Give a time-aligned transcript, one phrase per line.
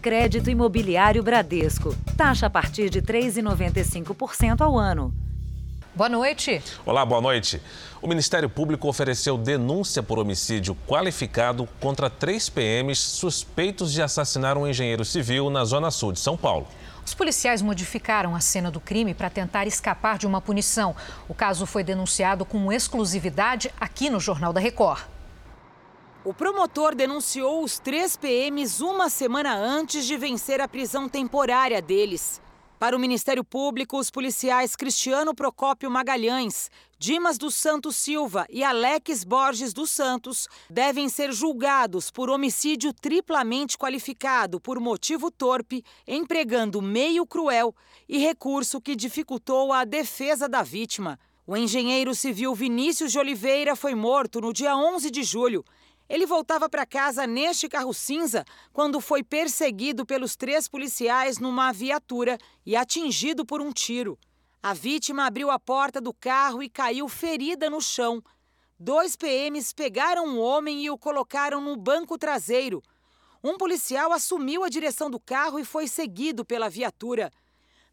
[0.00, 1.94] Crédito Imobiliário Bradesco.
[2.16, 5.12] Taxa a partir de 3,95% ao ano.
[5.94, 6.62] Boa noite.
[6.86, 7.60] Olá, boa noite.
[8.00, 14.66] O Ministério Público ofereceu denúncia por homicídio qualificado contra três PMs suspeitos de assassinar um
[14.66, 16.66] engenheiro civil na Zona Sul de São Paulo.
[17.04, 20.96] Os policiais modificaram a cena do crime para tentar escapar de uma punição.
[21.28, 25.02] O caso foi denunciado com exclusividade aqui no Jornal da Record.
[26.22, 32.42] O promotor denunciou os três PMs uma semana antes de vencer a prisão temporária deles.
[32.78, 39.24] Para o Ministério Público, os policiais Cristiano Procópio Magalhães, Dimas dos Santos Silva e Alex
[39.24, 47.24] Borges dos Santos devem ser julgados por homicídio triplamente qualificado por motivo torpe, empregando meio
[47.24, 47.74] cruel
[48.06, 51.18] e recurso que dificultou a defesa da vítima.
[51.46, 55.64] O engenheiro civil Vinícius de Oliveira foi morto no dia 11 de julho
[56.10, 62.36] ele voltava para casa neste carro cinza quando foi perseguido pelos três policiais numa viatura
[62.66, 64.18] e atingido por um tiro.
[64.60, 68.20] A vítima abriu a porta do carro e caiu ferida no chão.
[68.76, 72.82] Dois PMs pegaram o homem e o colocaram no banco traseiro.
[73.42, 77.30] Um policial assumiu a direção do carro e foi seguido pela viatura.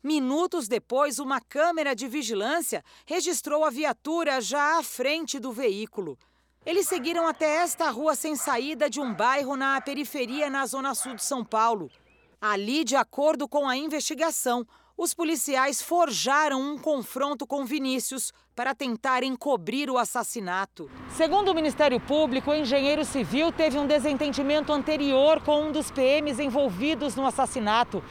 [0.04, 6.18] Minutos depois, uma câmera de vigilância registrou a viatura já à frente do veículo.
[6.68, 11.16] Eles seguiram até esta rua sem saída de um bairro na periferia, na zona sul
[11.16, 11.90] de São Paulo.
[12.42, 19.24] Ali, de acordo com a investigação, os policiais forjaram um confronto com Vinícius para tentar
[19.24, 20.92] encobrir o assassinato.
[21.16, 26.38] Segundo o Ministério Público, o engenheiro civil teve um desentendimento anterior com um dos PMs
[26.38, 28.04] envolvidos no assassinato.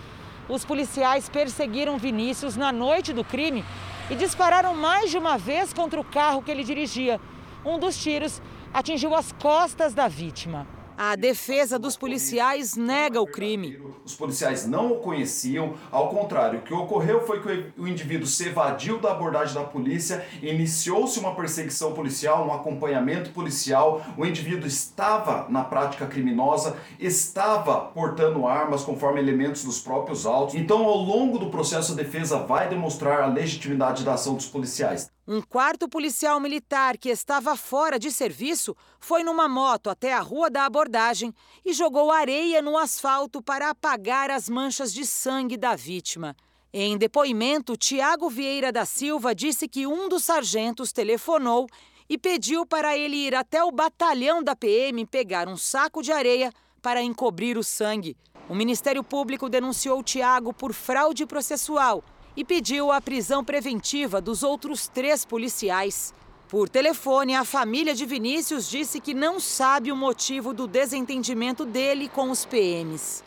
[0.48, 3.62] Os policiais perseguiram Vinícius na noite do crime
[4.10, 7.20] e dispararam mais de uma vez contra o carro que ele dirigia.
[7.66, 8.40] Um dos tiros
[8.72, 10.68] atingiu as costas da vítima.
[10.96, 13.76] A defesa dos policiais nega o crime.
[14.04, 18.48] Os policiais não o conheciam, ao contrário, o que ocorreu foi que o indivíduo se
[18.48, 25.46] evadiu da abordagem da polícia, iniciou-se uma perseguição policial, um acompanhamento policial, o indivíduo estava
[25.50, 30.54] na prática criminosa, estava portando armas conforme elementos dos próprios autos.
[30.54, 35.10] Então, ao longo do processo, a defesa vai demonstrar a legitimidade da ação dos policiais.
[35.28, 40.48] Um quarto policial militar que estava fora de serviço foi numa moto até a rua
[40.48, 46.36] da abordagem e jogou areia no asfalto para apagar as manchas de sangue da vítima.
[46.72, 51.66] Em depoimento, Tiago Vieira da Silva disse que um dos sargentos telefonou
[52.08, 56.52] e pediu para ele ir até o batalhão da PM pegar um saco de areia
[56.80, 58.16] para encobrir o sangue.
[58.48, 62.04] O Ministério Público denunciou Tiago por fraude processual
[62.36, 66.12] e pediu a prisão preventiva dos outros três policiais.
[66.48, 72.08] Por telefone, a família de Vinícius disse que não sabe o motivo do desentendimento dele
[72.08, 73.24] com os PMs.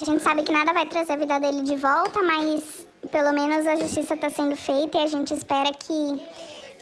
[0.00, 3.66] A gente sabe que nada vai trazer a vida dele de volta, mas pelo menos
[3.66, 6.20] a justiça está sendo feita e a gente espera que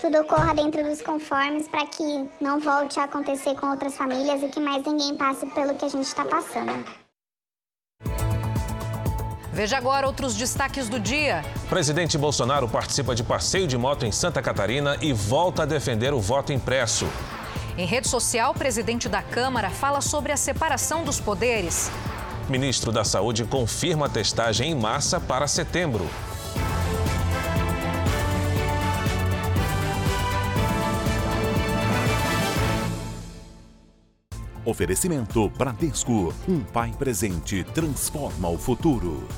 [0.01, 4.49] tudo ocorra dentro dos conformes para que não volte a acontecer com outras famílias e
[4.49, 7.04] que mais ninguém passe pelo que a gente está passando.
[9.55, 11.45] Veja agora outros destaques do dia.
[11.69, 16.21] Presidente Bolsonaro participa de passeio de moto em Santa Catarina e volta a defender o
[16.21, 17.07] voto impresso.
[17.79, 21.89] Em rede social, o presidente da Câmara fala sobre a separação dos poderes.
[22.49, 26.11] Ministro da Saúde confirma a testagem em massa para setembro.
[34.67, 36.33] Oferecimento Bradesco.
[36.49, 39.29] Um pai presente transforma o futuro.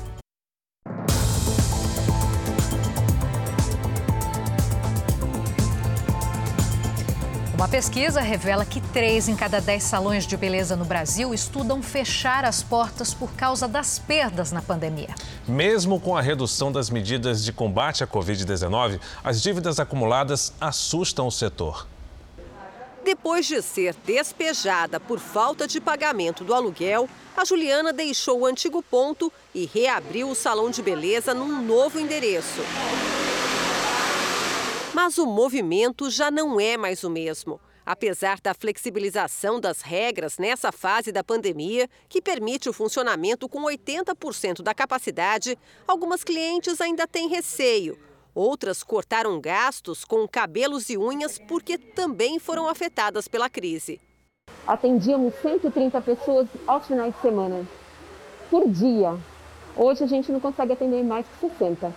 [7.53, 12.45] Uma pesquisa revela que três em cada dez salões de beleza no Brasil estudam fechar
[12.45, 15.09] as portas por causa das perdas na pandemia.
[15.45, 21.31] Mesmo com a redução das medidas de combate à Covid-19, as dívidas acumuladas assustam o
[21.31, 21.87] setor.
[23.07, 27.07] Depois de ser despejada por falta de pagamento do aluguel,
[27.37, 32.59] a Juliana deixou o antigo ponto e reabriu o salão de beleza num novo endereço.
[34.93, 37.61] Mas o movimento já não é mais o mesmo.
[37.85, 44.61] Apesar da flexibilização das regras nessa fase da pandemia, que permite o funcionamento com 80%
[44.61, 45.57] da capacidade,
[45.87, 47.97] algumas clientes ainda têm receio
[48.37, 53.99] Outras cortaram gastos com cabelos e unhas porque também foram afetadas pela crise.
[54.67, 57.65] Atendíamos 130 pessoas aos finais de semana,
[58.51, 59.17] por dia.
[59.75, 61.91] Hoje a gente não consegue atender mais que 60.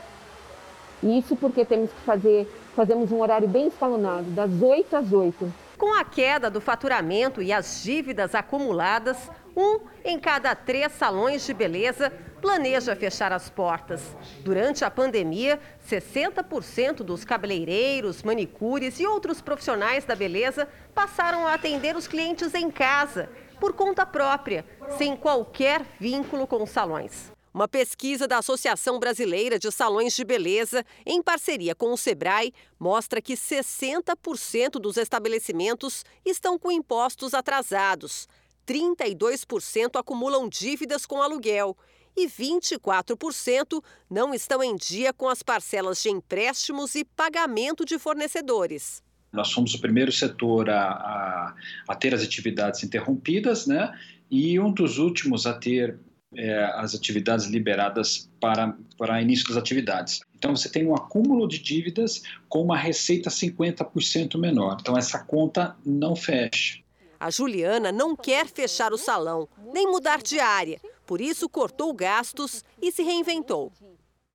[1.03, 5.53] Isso porque temos que fazer, fazemos um horário bem escalonado, das 8 às 8.
[5.77, 11.53] Com a queda do faturamento e as dívidas acumuladas, Um em cada três salões de
[11.53, 14.17] beleza planeja fechar as portas.
[14.41, 21.97] Durante a pandemia, 60% dos cabeleireiros, manicures e outros profissionais da beleza passaram a atender
[21.97, 24.65] os clientes em casa, por conta própria,
[24.97, 27.31] sem qualquer vínculo com os salões.
[27.53, 33.21] Uma pesquisa da Associação Brasileira de Salões de Beleza, em parceria com o Sebrae, mostra
[33.21, 38.29] que 60% dos estabelecimentos estão com impostos atrasados.
[38.71, 41.77] 32% acumulam dívidas com aluguel
[42.17, 49.03] e 24% não estão em dia com as parcelas de empréstimos e pagamento de fornecedores.
[49.33, 51.55] Nós fomos o primeiro setor a, a,
[51.89, 53.93] a ter as atividades interrompidas, né?
[54.31, 55.99] E um dos últimos a ter
[56.37, 60.21] é, as atividades liberadas para, para início das atividades.
[60.35, 64.79] Então, você tem um acúmulo de dívidas com uma receita 50% menor.
[64.81, 66.81] Então, essa conta não fecha.
[67.21, 70.81] A Juliana não quer fechar o salão, nem mudar de área.
[71.07, 73.71] Por isso, cortou gastos e se reinventou.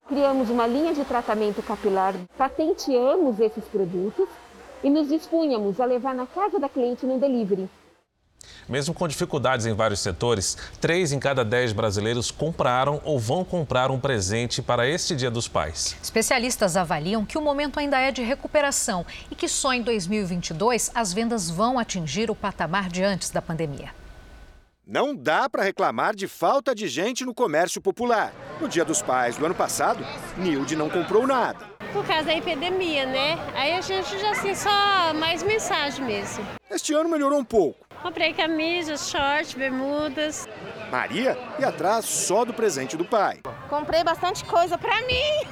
[0.08, 4.30] Criamos uma linha de tratamento capilar, patenteamos esses produtos
[4.84, 7.68] e nos dispunhamos a levar na casa da cliente no delivery.
[8.68, 13.92] Mesmo com dificuldades em vários setores, três em cada dez brasileiros compraram ou vão comprar
[13.92, 15.96] um presente para este Dia dos Pais.
[16.02, 21.14] Especialistas avaliam que o momento ainda é de recuperação e que só em 2022 as
[21.14, 23.90] vendas vão atingir o patamar de antes da pandemia.
[24.88, 28.32] Não dá para reclamar de falta de gente no comércio popular.
[28.62, 30.06] No Dia dos Pais do ano passado,
[30.38, 31.66] Nilde não comprou nada.
[31.92, 33.36] Por causa da epidemia, né?
[33.56, 36.46] Aí a gente já assim, só mais mensagem mesmo.
[36.70, 37.86] Este ano melhorou um pouco.
[38.06, 40.48] Comprei camisas, shorts, bermudas.
[40.92, 43.40] Maria ia atrás só do presente do pai.
[43.68, 45.48] Comprei bastante coisa para mim.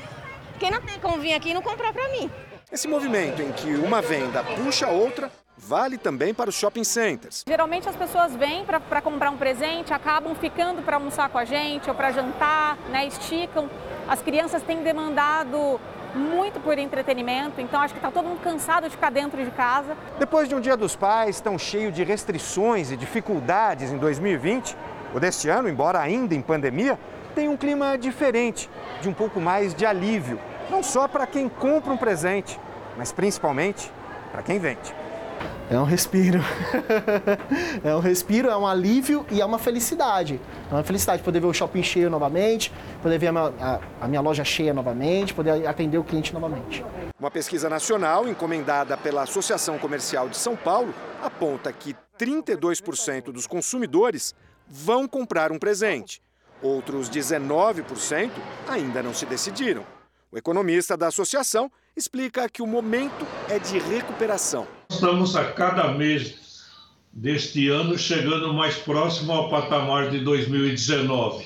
[0.60, 2.30] Quem não tem como vir aqui não comprar para mim.
[2.72, 7.44] Esse movimento em que uma venda puxa a outra vale também para os shopping centers.
[7.48, 11.90] Geralmente as pessoas vêm para comprar um presente, acabam ficando para almoçar com a gente
[11.90, 13.68] ou para jantar, né, esticam.
[14.08, 15.82] As crianças têm demandado
[16.16, 19.96] muito por entretenimento, então acho que está todo mundo cansado de ficar dentro de casa.
[20.20, 24.76] Depois de um Dia dos Pais tão cheio de restrições e dificuldades em 2020,
[25.14, 26.98] o deste ano, embora ainda em pandemia,
[27.36, 28.70] tem um clima diferente,
[29.02, 30.40] de um pouco mais de alívio,
[30.70, 32.60] não só para quem compra um presente,
[32.98, 33.92] mas principalmente
[34.32, 35.03] para quem vende.
[35.70, 36.40] É um respiro.
[37.84, 40.40] é um respiro, é um alívio e é uma felicidade.
[40.70, 44.08] É uma felicidade poder ver o shopping cheio novamente, poder ver a minha, a, a
[44.08, 46.84] minha loja cheia novamente, poder atender o cliente novamente.
[47.20, 50.94] Uma pesquisa nacional encomendada pela Associação Comercial de São Paulo
[51.24, 54.36] aponta que 32% dos consumidores
[54.68, 56.22] vão comprar um presente.
[56.62, 58.32] Outros 19%
[58.68, 59.86] ainda não se decidiram.
[60.32, 64.68] O economista da associação explica que o momento é de recuperação.
[64.90, 66.36] Estamos a cada mês
[67.12, 71.46] deste ano chegando mais próximo ao patamar de 2019.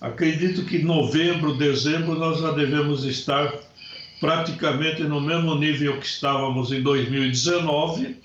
[0.00, 3.52] Acredito que novembro, dezembro nós já devemos estar
[4.20, 8.16] praticamente no mesmo nível que estávamos em 2019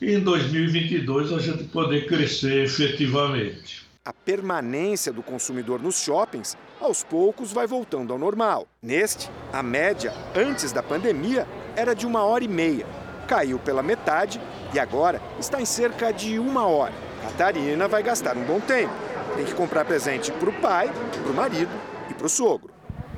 [0.00, 7.02] e em 2022 a gente poder crescer efetivamente a permanência do consumidor nos shoppings, aos
[7.02, 8.66] poucos vai voltando ao normal.
[8.82, 11.46] Neste, a média antes da pandemia
[11.76, 12.86] era de uma hora e meia.
[13.26, 14.40] Caiu pela metade
[14.74, 16.92] e agora está em cerca de uma hora.
[17.22, 18.92] Catarina vai gastar um bom tempo.
[19.36, 20.90] Tem que comprar presente para o pai,
[21.22, 21.70] para o marido
[22.10, 22.70] e para o sogro.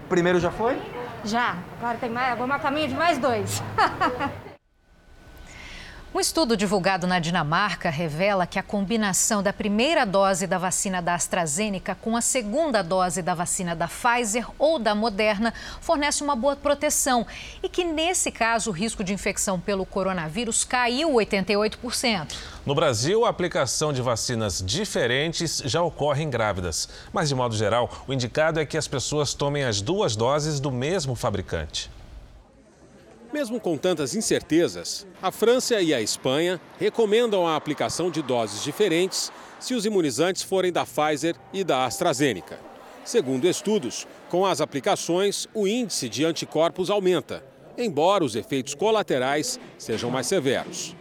[0.05, 0.81] O primeiro já foi?
[1.25, 1.57] Já.
[1.79, 3.63] Agora tem mais, vamos a caminho de mais dois.
[6.15, 11.13] Um estudo divulgado na Dinamarca revela que a combinação da primeira dose da vacina da
[11.13, 16.55] AstraZeneca com a segunda dose da vacina da Pfizer ou da Moderna fornece uma boa
[16.55, 17.27] proteção
[17.61, 22.33] e que, nesse caso, o risco de infecção pelo coronavírus caiu 88%.
[22.65, 26.89] No Brasil, a aplicação de vacinas diferentes já ocorre em grávidas.
[27.13, 30.71] Mas, de modo geral, o indicado é que as pessoas tomem as duas doses do
[30.71, 31.91] mesmo fabricante.
[33.35, 39.33] Mesmo com tantas incertezas, a França e a Espanha recomendam a aplicação de doses diferentes
[39.59, 42.61] se os imunizantes forem da Pfizer e da AstraZeneca.
[43.05, 47.43] Segundo estudos, com as aplicações, o índice de anticorpos aumenta,
[47.77, 50.95] embora os efeitos colaterais sejam mais severos.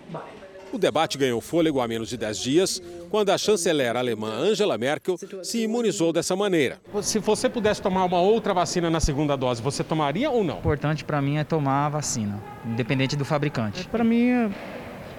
[0.74, 5.20] O debate ganhou fôlego há menos de 10 dias, quando a chanceler alemã Angela Merkel
[5.44, 6.82] se imunizou dessa maneira.
[7.04, 10.56] Se você pudesse tomar uma outra vacina na segunda dose, você tomaria ou não?
[10.56, 13.88] O importante para mim é tomar a vacina, independente do fabricante.
[13.88, 14.52] Para mim,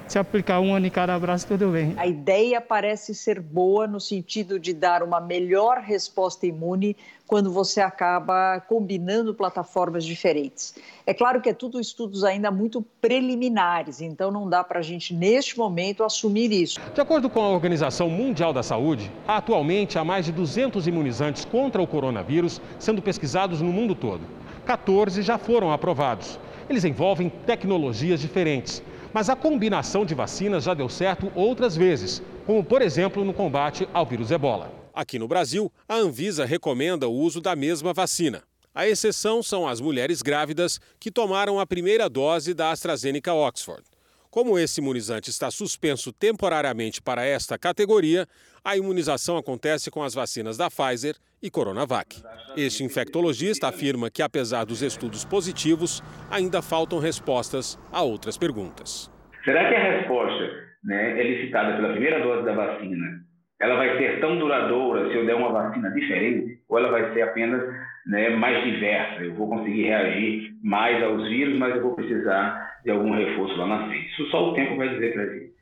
[0.07, 1.95] se aplicar um ano em cada braço, tudo bem.
[1.97, 6.97] A ideia parece ser boa no sentido de dar uma melhor resposta imune
[7.27, 10.75] quando você acaba combinando plataformas diferentes.
[11.07, 15.15] É claro que é tudo estudos ainda muito preliminares, então não dá para a gente,
[15.15, 16.79] neste momento, assumir isso.
[16.95, 21.81] De acordo com a Organização Mundial da Saúde, atualmente há mais de 200 imunizantes contra
[21.81, 24.23] o coronavírus sendo pesquisados no mundo todo.
[24.67, 26.39] 14 já foram aprovados.
[26.69, 28.83] Eles envolvem tecnologias diferentes
[29.15, 33.89] mas a combinação de vacinas já deu certo outras vezes, como por exemplo no combate
[33.95, 34.73] ao vírus ebola.
[34.93, 38.43] Aqui no Brasil, a Anvisa recomenda o uso da mesma vacina.
[38.75, 43.85] A exceção são as mulheres grávidas que tomaram a primeira dose da AstraZeneca Oxford.
[44.33, 48.27] Como esse imunizante está suspenso temporariamente para esta categoria,
[48.65, 52.23] a imunização acontece com as vacinas da Pfizer e Coronavac.
[52.57, 59.11] Este infectologista afirma que, apesar dos estudos positivos, ainda faltam respostas a outras perguntas.
[59.45, 60.51] Será que a resposta
[60.83, 63.23] né, elicitada pela primeira dose da vacina
[63.61, 67.23] ela vai ser tão duradoura se eu der uma vacina diferente ou ela vai ser
[67.23, 67.63] apenas
[68.07, 69.23] né, mais diversa?
[69.23, 73.67] Eu vou conseguir reagir mais aos vírus, mas eu vou precisar de algum reforço lá
[73.67, 74.11] na frente.
[74.13, 75.54] Isso só o tempo vai dizer para gente.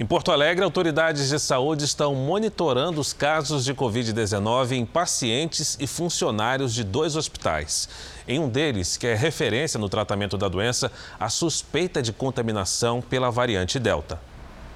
[0.00, 5.88] Em Porto Alegre, autoridades de saúde estão monitorando os casos de Covid-19 em pacientes e
[5.88, 7.88] funcionários de dois hospitais.
[8.28, 13.28] Em um deles, que é referência no tratamento da doença, a suspeita de contaminação pela
[13.28, 14.20] variante Delta.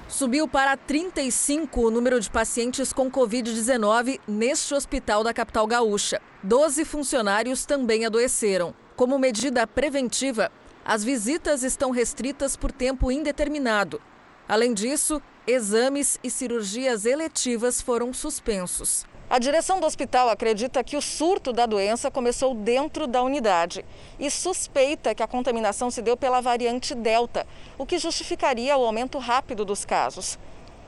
[0.09, 6.21] Subiu para 35 o número de pacientes com Covid-19 neste hospital da capital gaúcha.
[6.43, 8.73] Doze funcionários também adoeceram.
[8.97, 10.51] Como medida preventiva,
[10.83, 14.01] as visitas estão restritas por tempo indeterminado.
[14.47, 19.05] Além disso, exames e cirurgias eletivas foram suspensos.
[19.29, 23.83] A direção do hospital acredita que o surto da doença começou dentro da unidade
[24.19, 27.47] e suspeita que a contaminação se deu pela variante Delta,
[27.77, 30.37] o que justificaria o aumento rápido dos casos.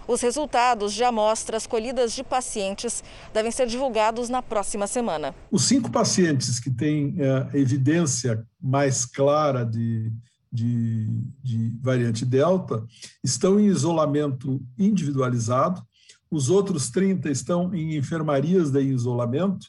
[0.08, 5.34] Os resultados de amostras colhidas de pacientes devem ser divulgados na próxima semana.
[5.50, 10.12] Os cinco pacientes que têm é, evidência mais clara de
[10.56, 11.08] de,
[11.44, 12.84] de variante Delta
[13.24, 15.86] estão em isolamento individualizado,
[16.32, 19.68] os outros 30 estão em enfermarias de isolamento,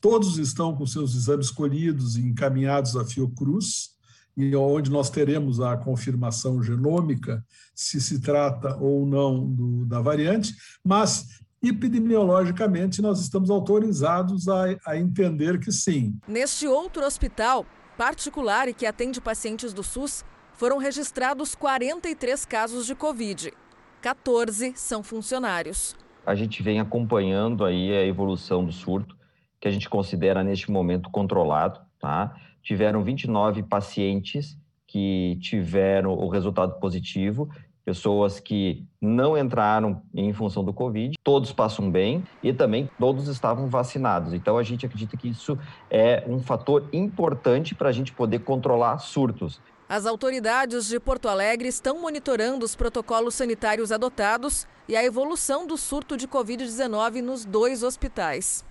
[0.00, 3.90] todos estão com seus exames colhidos e encaminhados à Fiocruz,
[4.36, 7.44] e onde nós teremos a confirmação genômica
[7.74, 11.26] se se trata ou não do, da variante, mas
[11.62, 16.18] epidemiologicamente nós estamos autorizados a, a entender que sim.
[16.26, 17.66] Neste outro hospital,
[18.00, 23.52] particular e que atende pacientes do SUS, foram registrados 43 casos de Covid.
[24.00, 25.94] 14 são funcionários.
[26.24, 29.14] A gente vem acompanhando aí a evolução do surto,
[29.60, 32.34] que a gente considera neste momento controlado, tá?
[32.62, 37.50] Tiveram 29 pacientes que tiveram o resultado positivo
[37.84, 43.68] pessoas que não entraram em função do Covid, todos passam bem e também todos estavam
[43.68, 44.32] vacinados.
[44.32, 45.58] Então a gente acredita que isso
[45.90, 49.60] é um fator importante para a gente poder controlar surtos.
[49.88, 55.76] As autoridades de Porto Alegre estão monitorando os protocolos sanitários adotados e a evolução do
[55.76, 58.64] surto de Covid-19 nos dois hospitais.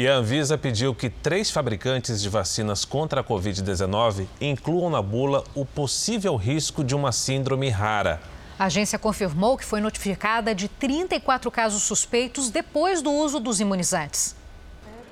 [0.00, 5.44] E a Anvisa pediu que três fabricantes de vacinas contra a Covid-19 incluam na bula
[5.54, 8.18] o possível risco de uma síndrome rara.
[8.58, 14.34] A agência confirmou que foi notificada de 34 casos suspeitos depois do uso dos imunizantes.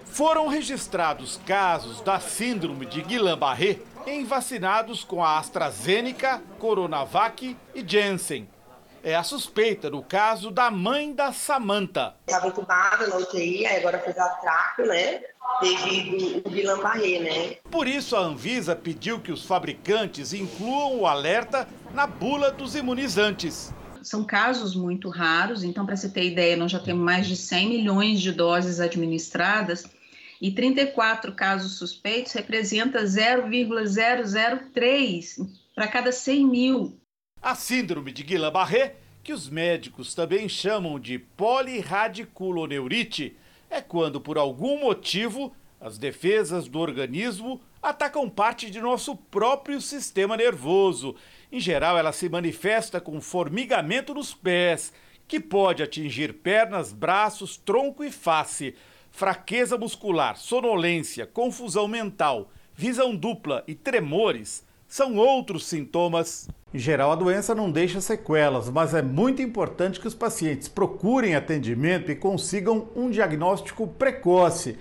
[0.06, 8.48] Foram registrados casos da síndrome de Guillain-Barré em vacinados com a AstraZeneca, Coronavac e Janssen
[9.02, 12.14] é a suspeita no caso da mãe da Samanta.
[12.26, 15.22] Estava entubada na UTI, agora fez a traco, né?
[15.60, 17.56] Devido o Guillain-Barré, né?
[17.70, 23.72] Por isso a Anvisa pediu que os fabricantes incluam o alerta na bula dos imunizantes.
[24.02, 27.68] São casos muito raros, então para você ter ideia, nós já temos mais de 100
[27.68, 29.84] milhões de doses administradas
[30.40, 35.40] e 34 casos suspeitos representa 0,003
[35.74, 36.97] para cada 100 mil.
[37.40, 43.36] A síndrome de Guillain-Barré, que os médicos também chamam de polirradiculoneurite,
[43.70, 50.36] é quando por algum motivo as defesas do organismo atacam parte de nosso próprio sistema
[50.36, 51.14] nervoso.
[51.52, 54.92] Em geral, ela se manifesta com formigamento nos pés,
[55.28, 58.74] que pode atingir pernas, braços, tronco e face,
[59.12, 66.48] fraqueza muscular, sonolência, confusão mental, visão dupla e tremores são outros sintomas.
[66.72, 71.34] Em geral, a doença não deixa sequelas, mas é muito importante que os pacientes procurem
[71.34, 74.78] atendimento e consigam um diagnóstico precoce.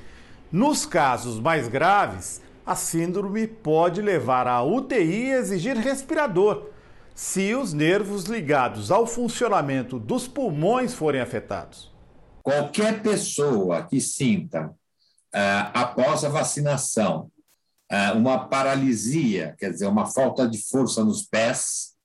[0.51, 6.69] Nos casos mais graves, a síndrome pode levar à UTI e exigir respirador.
[7.15, 11.91] se os nervos ligados ao funcionamento dos pulmões forem afetados.
[12.43, 17.31] Qualquer pessoa que sinta, uh, após a vacinação,
[18.15, 21.95] uma paralisia, quer dizer, uma falta de força nos pés,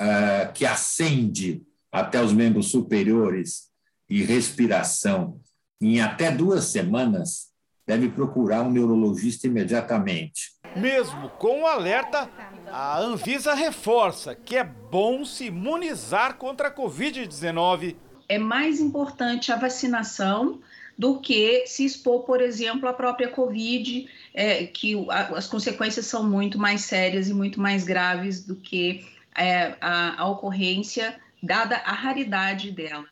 [0.00, 3.68] uh, que acende até os membros superiores
[4.08, 5.40] e respiração,
[5.80, 7.48] em até duas semanas,
[7.86, 10.52] deve procurar um neurologista imediatamente.
[10.76, 12.28] Mesmo com o alerta,
[12.70, 17.96] a Anvisa reforça que é bom se imunizar contra a Covid-19.
[18.28, 20.60] É mais importante a vacinação
[20.98, 26.58] do que se expor, por exemplo, à própria Covid, é, que as consequências são muito
[26.58, 32.72] mais sérias e muito mais graves do que é, a, a ocorrência, dada a raridade
[32.72, 33.06] dela.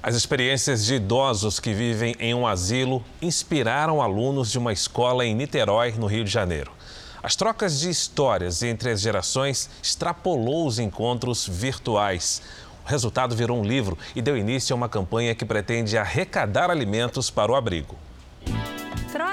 [0.00, 5.34] As experiências de idosos que vivem em um asilo inspiraram alunos de uma escola em
[5.34, 6.70] Niterói, no Rio de Janeiro.
[7.20, 12.40] As trocas de histórias entre as gerações extrapolou os encontros virtuais.
[12.84, 17.30] O resultado virou um livro e deu início a uma campanha que pretende arrecadar alimentos
[17.30, 17.96] para o abrigo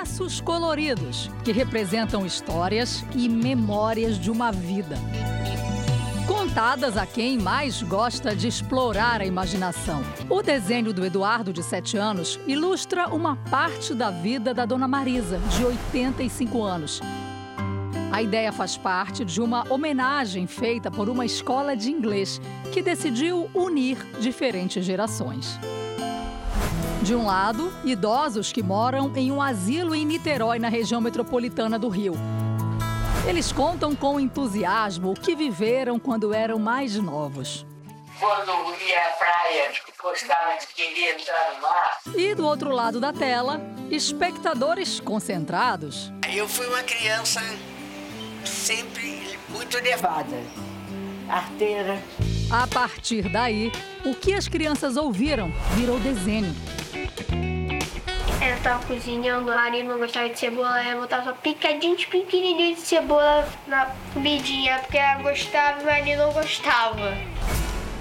[0.01, 4.95] traços coloridos que representam histórias e memórias de uma vida.
[6.27, 10.01] Contadas a quem mais gosta de explorar a imaginação.
[10.27, 15.37] O desenho do Eduardo, de 7 anos, ilustra uma parte da vida da dona Marisa,
[15.55, 16.99] de 85 anos.
[18.11, 22.41] A ideia faz parte de uma homenagem feita por uma escola de inglês
[22.73, 25.59] que decidiu unir diferentes gerações.
[27.11, 31.89] De um lado, idosos que moram em um asilo em Niterói, na região metropolitana do
[31.89, 32.13] Rio.
[33.27, 37.65] Eles contam com entusiasmo o que viveram quando eram mais novos.
[38.17, 38.51] Quando
[38.81, 41.99] ia à praia, gostava de querer entrar no mar.
[42.15, 46.13] E do outro lado da tela, espectadores concentrados.
[46.33, 47.41] Eu fui uma criança
[48.45, 50.41] sempre muito levada,
[51.27, 52.01] arteira.
[52.51, 53.71] A partir daí,
[54.03, 56.53] o que as crianças ouviram virou desenho.
[58.41, 63.47] Eu tava cozinhando, Marina não gostava de cebola, ela botava só picadinhos pequenininhos de cebola
[63.67, 67.17] na comidinha, porque ela gostava e Marina não gostava.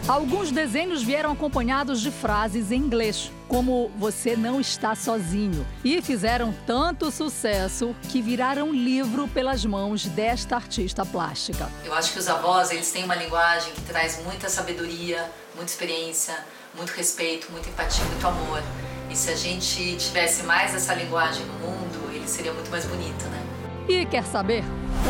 [0.08, 6.54] Alguns desenhos vieram acompanhados de frases em inglês, como você não está sozinho, e fizeram
[6.66, 11.70] tanto sucesso que viraram livro pelas mãos desta artista plástica.
[11.84, 16.36] Eu acho que os avós, eles têm uma linguagem que traz muita sabedoria, muita experiência,
[16.74, 18.62] muito respeito, muita empatia, muito amor.
[19.10, 23.24] E se a gente tivesse mais essa linguagem no mundo, ele seria muito mais bonito,
[23.26, 23.59] né?
[23.90, 24.62] E quer saber?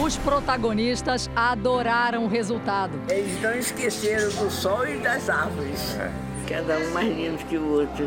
[0.02, 2.98] Os protagonistas adoraram o resultado.
[3.10, 5.96] Eles não esqueceram do sol e das árvores.
[5.96, 6.10] É.
[6.48, 8.06] Cada um mais lindo que o outro.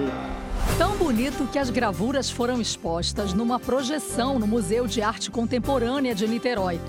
[0.76, 6.28] Tão bonito que as gravuras foram expostas numa projeção no Museu de Arte Contemporânea de
[6.28, 6.82] Niterói.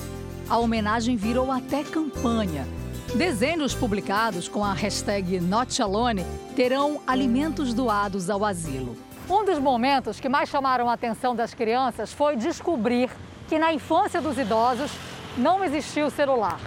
[0.48, 2.66] A homenagem virou até campanha.
[3.14, 6.24] Desenhos publicados com a hashtag NotAlone
[6.56, 8.96] terão alimentos doados ao asilo.
[9.28, 13.10] Um dos momentos que mais chamaram a atenção das crianças foi descobrir
[13.54, 14.90] que na infância dos idosos
[15.36, 16.58] não existia o celular.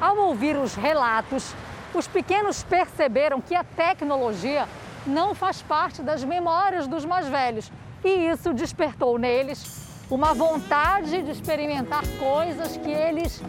[0.00, 1.52] Ao ouvir os relatos,
[1.92, 4.68] os pequenos perceberam que a tecnologia
[5.04, 7.72] não faz parte das memórias dos mais velhos
[8.04, 13.42] e isso despertou neles uma vontade de experimentar coisas que eles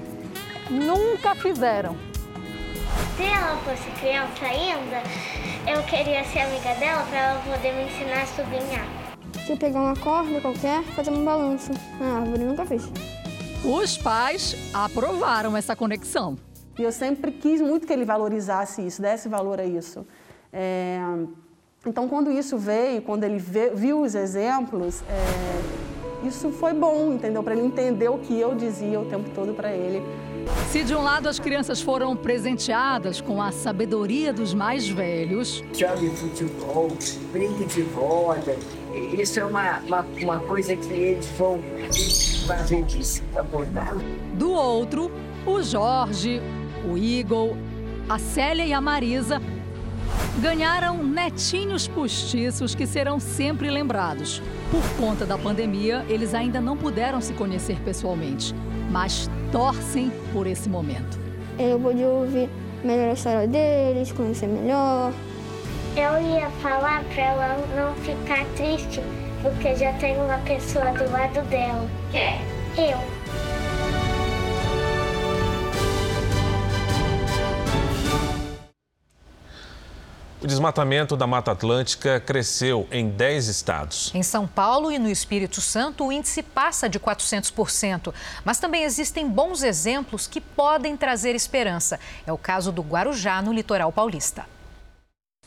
[0.68, 1.96] nunca fizeram.
[3.16, 5.04] Se ela fosse criança ainda,
[5.72, 8.99] eu queria ser amiga dela para ela poder me ensinar a sublinhar.
[9.50, 12.88] Se pegar uma corda qualquer, fazer um balanço na árvore, nunca fiz.
[13.66, 16.38] Os pais aprovaram essa conexão.
[16.78, 20.06] E eu sempre quis muito que ele valorizasse isso, desse valor a isso.
[20.54, 21.00] É...
[21.84, 23.40] Então, quando isso veio, quando ele
[23.74, 26.28] viu os exemplos, é...
[26.28, 27.42] isso foi bom, entendeu?
[27.42, 30.04] Para ele entender o que eu dizia o tempo todo para ele.
[30.68, 35.64] Se de um lado as crianças foram presenteadas com a sabedoria dos mais velhos.
[35.74, 36.90] Jogue futebol,
[37.32, 38.56] brinque de roda.
[38.94, 41.60] Isso é uma, uma, uma coisa que eles vão
[42.48, 43.96] fazer disso, abordar.
[44.34, 45.12] Do outro,
[45.46, 46.42] o Jorge,
[46.90, 47.58] o Eagle,
[48.08, 49.42] a Célia e a Marisa
[50.42, 54.42] Ganharam netinhos postiços que serão sempre lembrados.
[54.72, 58.56] Por conta da pandemia, eles ainda não puderam se conhecer pessoalmente,
[58.90, 61.20] mas torcem por esse momento.
[61.58, 62.50] Eu pude ouvir
[62.84, 65.12] melhor a história deles, conhecer melhor.
[66.00, 69.02] Eu ia falar para ela não ficar triste,
[69.42, 71.86] porque já tem uma pessoa do lado dela.
[72.10, 72.40] Quem?
[72.78, 72.98] Eu.
[80.42, 84.16] O desmatamento da Mata Atlântica cresceu em 10 estados.
[84.16, 88.14] Em São Paulo e no Espírito Santo, o índice passa de 400%.
[88.46, 92.00] Mas também existem bons exemplos que podem trazer esperança.
[92.26, 94.46] É o caso do Guarujá, no litoral paulista.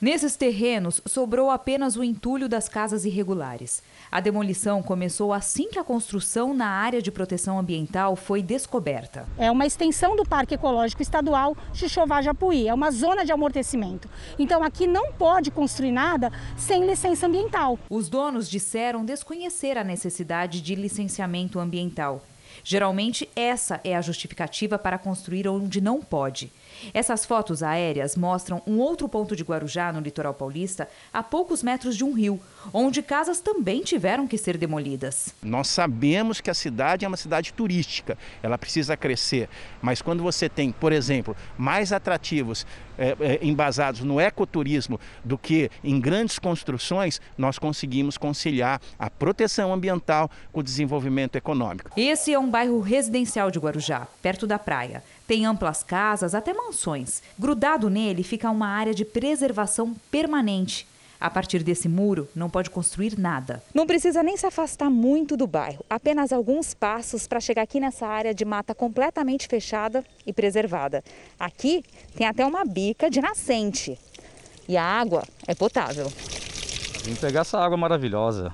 [0.03, 3.85] Nesses terrenos, sobrou apenas o entulho das casas irregulares.
[4.11, 9.29] A demolição começou assim que a construção na área de proteção ambiental foi descoberta.
[9.39, 14.11] É uma extensão do Parque Ecológico Estadual Xixová-Japuí, é uma zona de amortecimento.
[14.41, 17.79] Então aqui não pode construir nada sem licença ambiental.
[17.89, 22.25] Os donos disseram desconhecer a necessidade de licenciamento ambiental.
[22.65, 26.53] Geralmente, essa é a justificativa para construir onde não pode.
[26.93, 31.97] Essas fotos aéreas mostram um outro ponto de Guarujá, no litoral paulista, a poucos metros
[31.97, 32.41] de um rio,
[32.73, 35.35] onde casas também tiveram que ser demolidas.
[35.43, 39.49] Nós sabemos que a cidade é uma cidade turística, ela precisa crescer,
[39.81, 42.67] mas quando você tem, por exemplo, mais atrativos
[42.99, 49.73] é, é, embasados no ecoturismo do que em grandes construções, nós conseguimos conciliar a proteção
[49.73, 51.91] ambiental com o desenvolvimento econômico.
[51.97, 55.03] Esse é um bairro residencial de Guarujá, perto da praia.
[55.27, 57.23] Tem amplas casas, até mansões.
[57.39, 60.87] Grudado nele fica uma área de preservação permanente.
[61.23, 63.63] A partir desse muro, não pode construir nada.
[63.73, 68.09] Não precisa nem se afastar muito do bairro, apenas alguns passos para chegar aqui nessa
[68.09, 71.01] área de mata completamente fechada e preservada.
[71.39, 71.85] Aqui
[72.17, 73.97] tem até uma bica de nascente
[74.69, 76.13] e a água é potável.
[77.05, 78.53] Vim pegar essa água maravilhosa,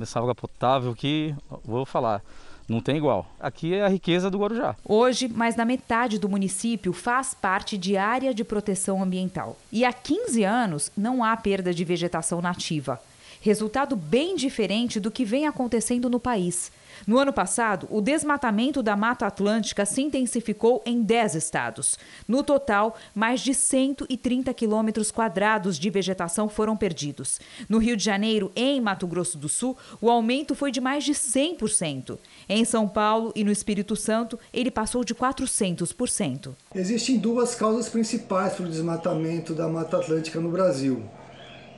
[0.00, 1.34] essa água potável que,
[1.66, 2.22] vou falar,
[2.68, 3.26] não tem igual.
[3.38, 4.76] Aqui é a riqueza do Guarujá.
[4.84, 9.56] Hoje, mais da metade do município faz parte de área de proteção ambiental.
[9.70, 13.00] E há 15 anos não há perda de vegetação nativa.
[13.46, 16.72] Resultado bem diferente do que vem acontecendo no país.
[17.06, 21.96] No ano passado, o desmatamento da Mata Atlântica se intensificou em 10 estados.
[22.26, 27.38] No total, mais de 130 quilômetros quadrados de vegetação foram perdidos.
[27.68, 31.12] No Rio de Janeiro, em Mato Grosso do Sul, o aumento foi de mais de
[31.12, 32.18] 100%.
[32.48, 36.52] Em São Paulo e no Espírito Santo, ele passou de 400%.
[36.74, 41.08] Existem duas causas principais para o desmatamento da Mata Atlântica no Brasil.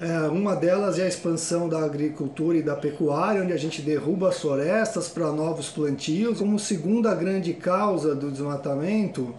[0.01, 4.29] É, uma delas é a expansão da agricultura e da pecuária, onde a gente derruba
[4.29, 6.39] as florestas para novos plantios.
[6.39, 9.35] Como segunda grande causa do desmatamento,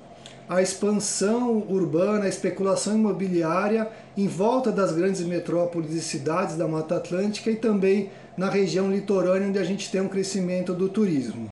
[0.49, 6.97] a expansão urbana, a especulação imobiliária em volta das grandes metrópoles e cidades da Mata
[6.97, 11.47] Atlântica e também na região litorânea, onde a gente tem um crescimento do turismo.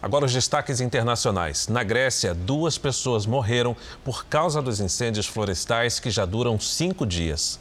[0.00, 1.66] Agora os destaques internacionais.
[1.66, 7.58] Na Grécia, duas pessoas morreram por causa dos incêndios florestais que já duram cinco dias.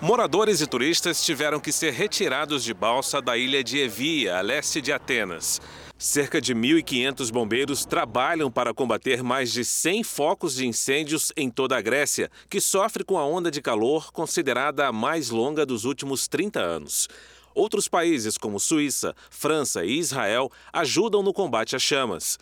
[0.00, 4.80] Moradores e turistas tiveram que ser retirados de balsa da ilha de Evia, a leste
[4.80, 5.60] de Atenas.
[5.98, 11.76] Cerca de 1.500 bombeiros trabalham para combater mais de 100 focos de incêndios em toda
[11.76, 16.28] a Grécia, que sofre com a onda de calor considerada a mais longa dos últimos
[16.28, 17.08] 30 anos.
[17.52, 22.38] Outros países, como Suíça, França e Israel, ajudam no combate às chamas.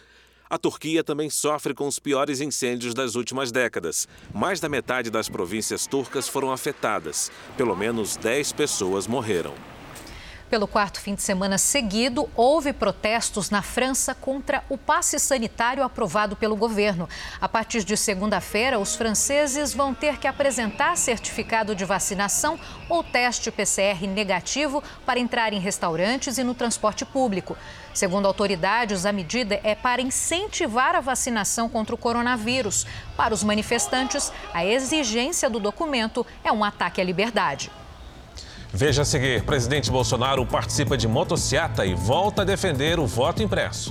[0.48, 4.06] A Turquia também sofre com os piores incêndios das últimas décadas.
[4.32, 7.32] Mais da metade das províncias turcas foram afetadas.
[7.56, 9.54] Pelo menos 10 pessoas morreram.
[10.48, 16.37] Pelo quarto fim de semana seguido, houve protestos na França contra o passe sanitário aprovado
[16.37, 17.09] pelo governo.
[17.40, 22.56] A partir de segunda-feira, os franceses vão ter que apresentar certificado de vacinação
[22.88, 27.56] ou teste PCR negativo para entrar em restaurantes e no transporte público.
[27.96, 32.87] Segundo autoridades, a medida é para incentivar a vacinação contra o coronavírus.
[33.16, 37.70] Para os manifestantes, a exigência do documento é um ataque à liberdade.
[38.70, 43.90] Veja a seguir: presidente Bolsonaro participa de motociata e volta a defender o voto impresso.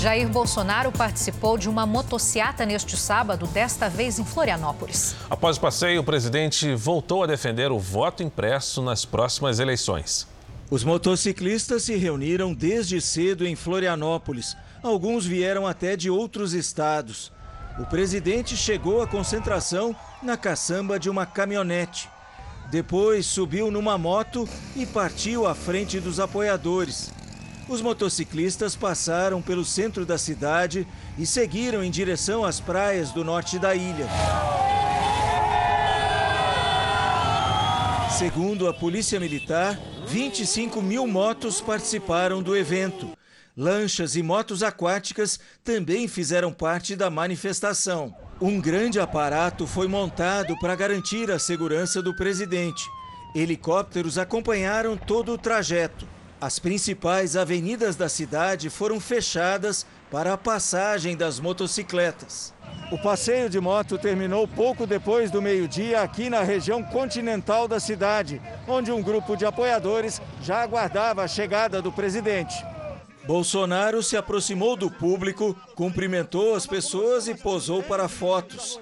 [0.00, 5.14] Jair Bolsonaro participou de uma motociata neste sábado, desta vez em Florianópolis.
[5.28, 10.26] Após o passeio, o presidente voltou a defender o voto impresso nas próximas eleições.
[10.70, 17.30] Os motociclistas se reuniram desde cedo em Florianópolis Alguns vieram até de outros estados.
[17.78, 22.08] O presidente chegou à concentração na caçamba de uma caminhonete.
[22.70, 27.12] Depois subiu numa moto e partiu à frente dos apoiadores.
[27.70, 33.60] Os motociclistas passaram pelo centro da cidade e seguiram em direção às praias do norte
[33.60, 34.08] da ilha.
[38.18, 39.78] Segundo a Polícia Militar,
[40.08, 43.16] 25 mil motos participaram do evento.
[43.56, 48.12] Lanchas e motos aquáticas também fizeram parte da manifestação.
[48.40, 52.84] Um grande aparato foi montado para garantir a segurança do presidente.
[53.32, 56.19] Helicópteros acompanharam todo o trajeto.
[56.40, 62.54] As principais avenidas da cidade foram fechadas para a passagem das motocicletas.
[62.90, 68.40] O passeio de moto terminou pouco depois do meio-dia aqui na região continental da cidade,
[68.66, 72.54] onde um grupo de apoiadores já aguardava a chegada do presidente.
[73.26, 78.80] Bolsonaro se aproximou do público, cumprimentou as pessoas e posou para fotos.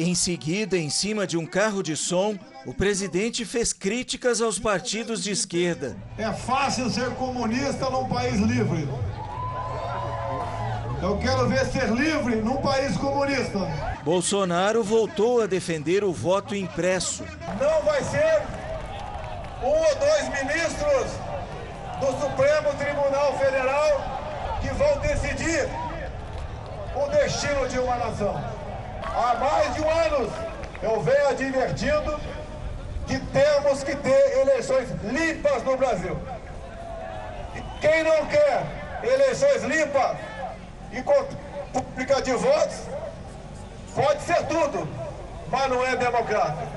[0.00, 5.24] Em seguida, em cima de um carro de som, o presidente fez críticas aos partidos
[5.24, 5.96] de esquerda.
[6.16, 8.88] É fácil ser comunista num país livre.
[11.02, 13.58] Eu quero ver ser livre num país comunista.
[14.04, 17.24] Bolsonaro voltou a defender o voto impresso.
[17.60, 18.42] Não vai ser
[19.64, 21.10] um ou dois ministros
[21.98, 25.68] do Supremo Tribunal Federal que vão decidir
[26.94, 28.57] o destino de uma nação.
[29.14, 30.32] Há mais de um ano
[30.82, 32.20] eu venho advertindo
[33.06, 36.16] que temos que ter eleições limpas no Brasil.
[37.54, 38.64] E quem não quer
[39.02, 40.16] eleições limpas
[40.92, 41.02] e
[41.72, 42.82] pública de votos
[43.94, 44.88] pode ser tudo,
[45.50, 46.68] mas não é democrata.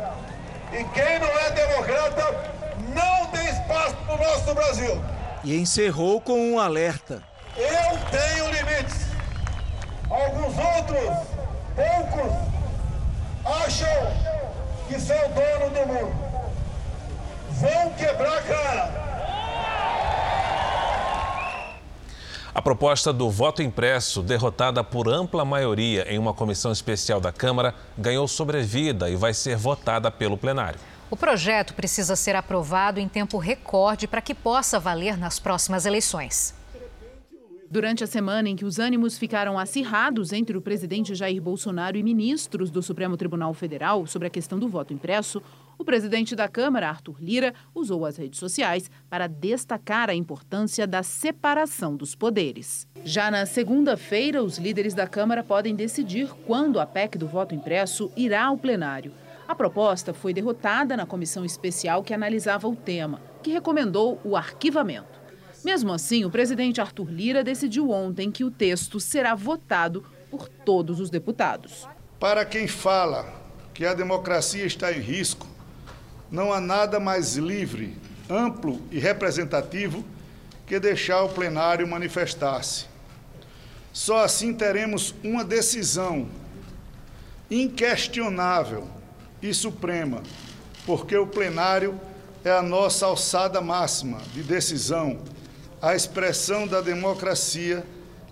[0.72, 2.52] E quem não é democrata
[2.96, 5.02] não tem espaço no nosso Brasil.
[5.44, 7.22] E encerrou com um alerta.
[7.58, 9.08] Eu tenho limites.
[10.10, 11.31] Alguns outros,
[11.76, 12.34] poucos,
[13.46, 13.88] acham
[14.88, 16.16] que são dono do mundo.
[17.52, 19.12] Vão quebrar a cara.
[22.54, 27.74] A proposta do voto impresso, derrotada por ampla maioria em uma comissão especial da Câmara,
[27.98, 30.80] ganhou sobrevida e vai ser votada pelo plenário.
[31.10, 36.54] O projeto precisa ser aprovado em tempo recorde para que possa valer nas próximas eleições.
[37.72, 42.04] Durante a semana em que os ânimos ficaram acirrados entre o presidente Jair Bolsonaro e
[42.04, 45.42] ministros do Supremo Tribunal Federal sobre a questão do voto impresso,
[45.78, 51.02] o presidente da Câmara, Arthur Lira, usou as redes sociais para destacar a importância da
[51.02, 52.86] separação dos poderes.
[53.06, 58.12] Já na segunda-feira, os líderes da Câmara podem decidir quando a PEC do voto impresso
[58.18, 59.14] irá ao plenário.
[59.48, 65.21] A proposta foi derrotada na comissão especial que analisava o tema, que recomendou o arquivamento.
[65.63, 71.00] Mesmo assim, o presidente Arthur Lira decidiu ontem que o texto será votado por todos
[71.00, 71.88] os deputados.
[72.19, 73.26] Para quem fala
[73.74, 75.47] que a democracia está em risco,
[76.32, 77.95] não há nada mais livre,
[78.30, 80.04] amplo e representativo
[80.65, 82.86] que deixar o plenário manifestar-se.
[83.91, 86.28] Só assim teremos uma decisão
[87.50, 88.88] inquestionável
[89.41, 90.24] e suprema,
[90.86, 92.00] porque o plenário
[92.43, 95.19] é a nossa alçada máxima de decisão
[95.82, 97.84] a expressão da democracia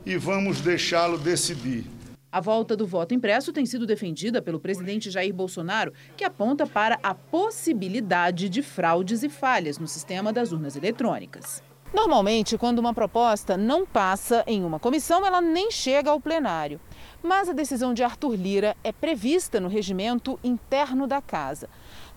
[0.05, 1.83] e vamos deixá-lo decidir.
[2.31, 6.99] A volta do voto impresso tem sido defendida pelo presidente Jair Bolsonaro, que aponta para
[7.01, 11.63] a possibilidade de fraudes e falhas no sistema das urnas eletrônicas.
[11.91, 16.79] Normalmente, quando uma proposta não passa em uma comissão, ela nem chega ao plenário.
[17.23, 21.67] Mas a decisão de Arthur Lira é prevista no regimento interno da casa.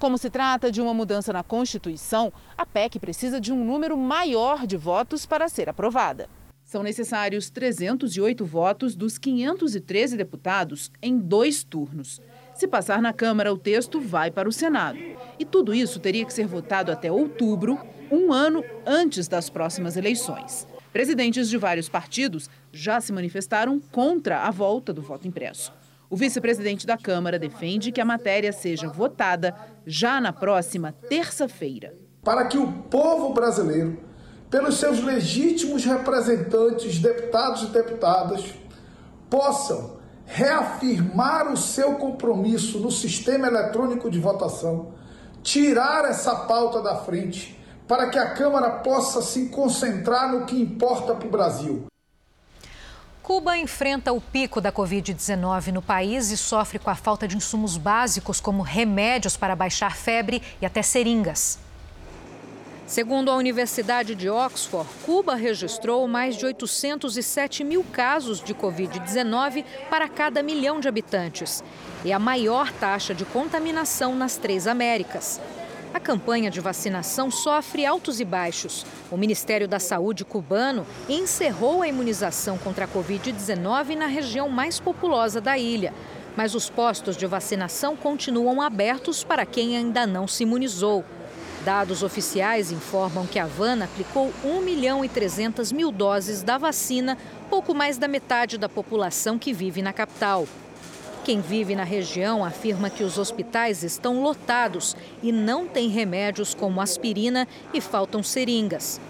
[0.03, 4.67] Como se trata de uma mudança na Constituição, a PEC precisa de um número maior
[4.67, 6.29] de votos para ser aprovada.
[6.65, 12.21] São necessários 308 votos dos 513 deputados em dois turnos.
[12.53, 14.99] Se passar na Câmara, o texto vai para o Senado.
[15.38, 17.79] E tudo isso teria que ser votado até outubro,
[18.11, 20.67] um ano antes das próximas eleições.
[20.93, 25.73] Presidentes de vários partidos já se manifestaram contra a volta do voto impresso.
[26.12, 29.55] O vice-presidente da Câmara defende que a matéria seja votada
[29.87, 31.94] já na próxima terça-feira.
[32.22, 33.98] Para que o povo brasileiro,
[34.51, 38.44] pelos seus legítimos representantes, deputados e deputadas,
[39.31, 39.96] possam
[40.27, 44.92] reafirmar o seu compromisso no sistema eletrônico de votação,
[45.42, 51.14] tirar essa pauta da frente, para que a Câmara possa se concentrar no que importa
[51.14, 51.87] para o Brasil.
[53.33, 57.79] Cuba enfrenta o pico da Covid-19 no país e sofre com a falta de insumos
[57.79, 61.59] básicos como remédios para baixar febre e até seringas.
[62.87, 70.11] Segundo a Universidade de Oxford, Cuba registrou mais de 807 mil casos de Covid-19 para
[70.11, 71.64] cada milhão de habitantes
[72.05, 75.40] e a maior taxa de contaminação nas três Américas.
[75.95, 78.87] A campanha de vacinação sofre altos e baixos.
[79.11, 85.39] O Ministério da Saúde cubano encerrou a imunização contra a Covid-19 na região mais populosa
[85.39, 85.93] da ilha.
[86.35, 91.05] Mas os postos de vacinação continuam abertos para quem ainda não se imunizou.
[91.63, 97.19] Dados oficiais informam que a Havana aplicou 1 milhão e 300 mil doses da vacina,
[97.51, 100.49] pouco mais da metade da população que vive na capital.
[101.25, 106.81] Quem vive na região afirma que os hospitais estão lotados e não tem remédios como
[106.81, 109.01] aspirina e faltam seringas.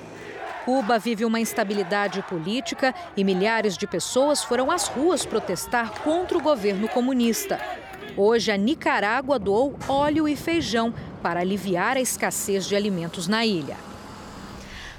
[0.67, 6.43] Cuba vive uma instabilidade política e milhares de pessoas foram às ruas protestar contra o
[6.43, 7.59] governo comunista.
[8.15, 13.92] Hoje, a Nicarágua doou óleo e feijão para aliviar a escassez de alimentos na ilha.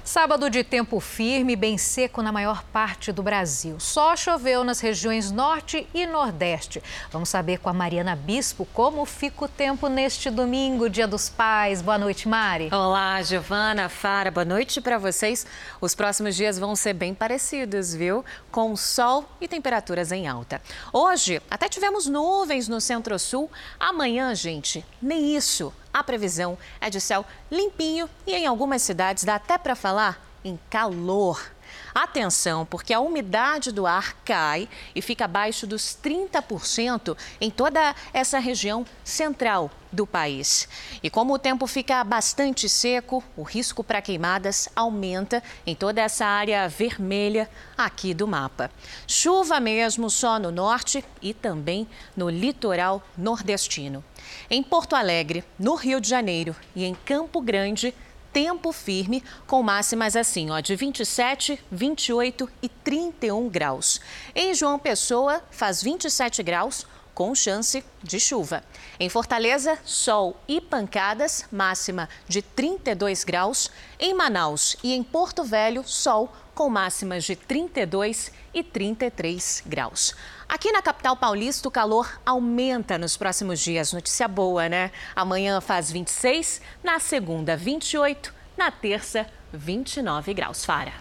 [0.04, 3.80] Sábado de tempo firme, bem seco na maior parte do Brasil.
[3.80, 6.82] Só choveu nas regiões norte e nordeste.
[7.10, 11.80] Vamos saber com a Mariana Bispo como fica o tempo neste domingo, Dia dos Pais.
[11.80, 12.68] Boa noite, Mari.
[12.70, 15.46] Olá, Giovana, Fara, boa noite para vocês.
[15.80, 18.22] Os próximos dias vão ser bem parecidos, viu?
[18.52, 20.60] Com sol e temperaturas em alta.
[20.92, 23.50] Hoje, até tivemos nuvens no centro-sul.
[23.80, 25.72] Amanhã, gente, nem isso.
[25.94, 30.58] A previsão é de céu limpinho e em algumas cidades dá até para falar em
[30.68, 31.54] calor.
[31.94, 38.38] Atenção, porque a umidade do ar cai e fica abaixo dos 30% em toda essa
[38.38, 40.68] região central do país.
[41.02, 46.26] E como o tempo fica bastante seco, o risco para queimadas aumenta em toda essa
[46.26, 48.70] área vermelha aqui do mapa.
[49.06, 54.04] Chuva mesmo só no norte e também no litoral nordestino.
[54.50, 57.94] Em Porto Alegre, no Rio de Janeiro e em Campo Grande,
[58.34, 64.00] tempo firme, com máximas assim, ó, de 27, 28 e 31 graus.
[64.34, 68.64] Em João Pessoa, faz 27 graus, com chance de chuva.
[68.98, 73.70] Em Fortaleza, sol e pancadas, máxima de 32 graus.
[74.00, 80.14] Em Manaus e em Porto Velho, sol com máximas de 32 e 33 graus.
[80.48, 83.92] Aqui na capital paulista, o calor aumenta nos próximos dias.
[83.92, 84.90] Notícia boa, né?
[85.16, 90.64] Amanhã faz 26, na segunda, 28, na terça, 29 graus.
[90.64, 90.92] Fara.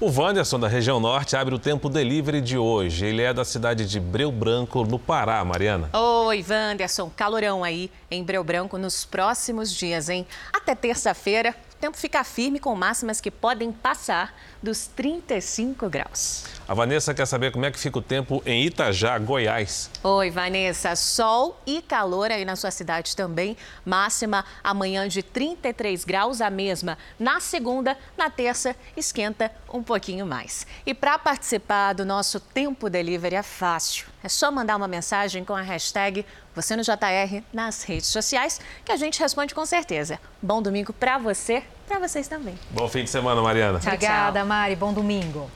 [0.00, 3.04] O Wanderson, da região norte, abre o tempo delivery de hoje.
[3.04, 5.90] Ele é da cidade de Breu Branco, no Pará, Mariana.
[5.92, 7.10] Oi, Wanderson.
[7.16, 10.24] Calorão aí em Breu Branco nos próximos dias, hein?
[10.52, 16.44] Até terça-feira, o tempo fica firme com máximas que podem passar dos 35 graus.
[16.66, 19.90] A Vanessa quer saber como é que fica o tempo em Itajá, Goiás.
[20.02, 20.94] Oi, Vanessa.
[20.96, 23.56] Sol e calor aí na sua cidade também.
[23.84, 27.96] Máxima amanhã de 33 graus, a mesma na segunda.
[28.16, 30.66] Na terça, esquenta um pouquinho mais.
[30.84, 34.06] E para participar do nosso Tempo Delivery é fácil.
[34.22, 38.90] É só mandar uma mensagem com a hashtag você no JR nas redes sociais que
[38.90, 40.18] a gente responde com certeza.
[40.42, 42.54] Bom domingo para você, para vocês também.
[42.70, 43.80] Bom fim de semana, Mariana.
[43.80, 44.46] Tchau, Obrigada, tchau.
[44.46, 44.76] Mari.
[44.76, 45.50] Bom domingo.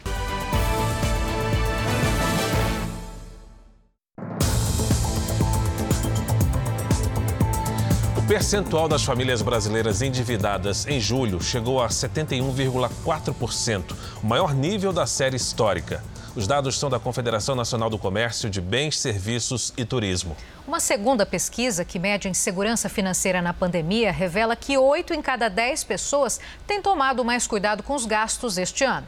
[8.16, 15.07] O percentual das famílias brasileiras endividadas em julho chegou a 71,4%, o maior nível da
[15.07, 16.03] série histórica.
[16.35, 20.35] Os dados são da Confederação Nacional do Comércio de Bens, Serviços e Turismo.
[20.66, 25.51] Uma segunda pesquisa que mede a insegurança financeira na pandemia revela que 8 em cada
[25.51, 29.07] 10 pessoas têm tomado mais cuidado com os gastos este ano.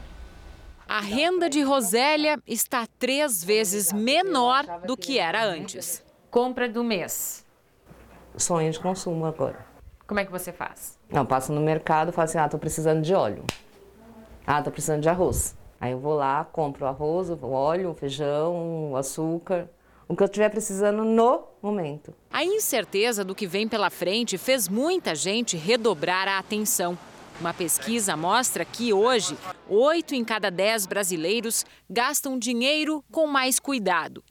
[0.87, 6.03] A renda de Rosélia está três vezes menor do que era antes.
[6.29, 7.43] Compra do mês.
[8.37, 9.65] Sonho de consumo agora.
[10.05, 10.95] Como é que você faz?
[11.09, 13.43] Não, passo no mercado e falo assim: ah, tô precisando de óleo.
[14.45, 15.55] Ah, tô precisando de arroz.
[15.85, 19.69] Aí eu vou lá, compro o arroz, o óleo, o feijão, o açúcar,
[20.07, 22.11] o que eu estiver precisando no momento.
[22.31, 26.97] A incerteza do que vem pela frente fez muita gente redobrar a atenção.
[27.39, 29.37] Uma pesquisa mostra que hoje,
[29.69, 34.23] oito em cada dez brasileiros gastam dinheiro com mais cuidado.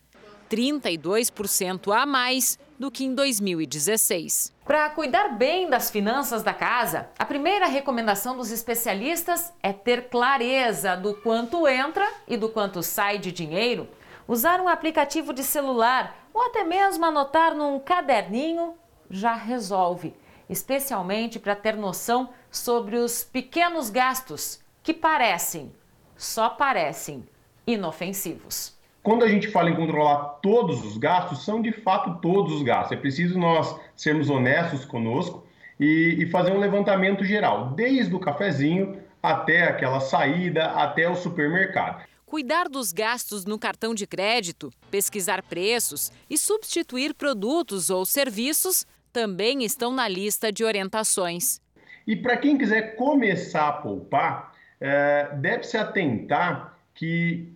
[0.50, 4.52] 32% a mais do que em 2016.
[4.64, 10.96] Para cuidar bem das finanças da casa, a primeira recomendação dos especialistas é ter clareza
[10.96, 13.86] do quanto entra e do quanto sai de dinheiro.
[14.26, 18.74] Usar um aplicativo de celular ou até mesmo anotar num caderninho
[19.10, 20.16] já resolve,
[20.48, 25.74] especialmente para ter noção sobre os pequenos gastos que parecem,
[26.16, 27.28] só parecem,
[27.66, 28.74] inofensivos.
[29.04, 32.92] Quando a gente fala em controlar todos os gastos, são de fato todos os gastos.
[32.92, 35.46] É preciso nós sermos honestos conosco
[35.78, 42.02] e, e fazer um levantamento geral, desde o cafezinho até aquela saída, até o supermercado.
[42.24, 49.64] Cuidar dos gastos no cartão de crédito, pesquisar preços e substituir produtos ou serviços também
[49.64, 51.60] estão na lista de orientações.
[52.06, 57.52] E para quem quiser começar a poupar, é, deve se atentar que,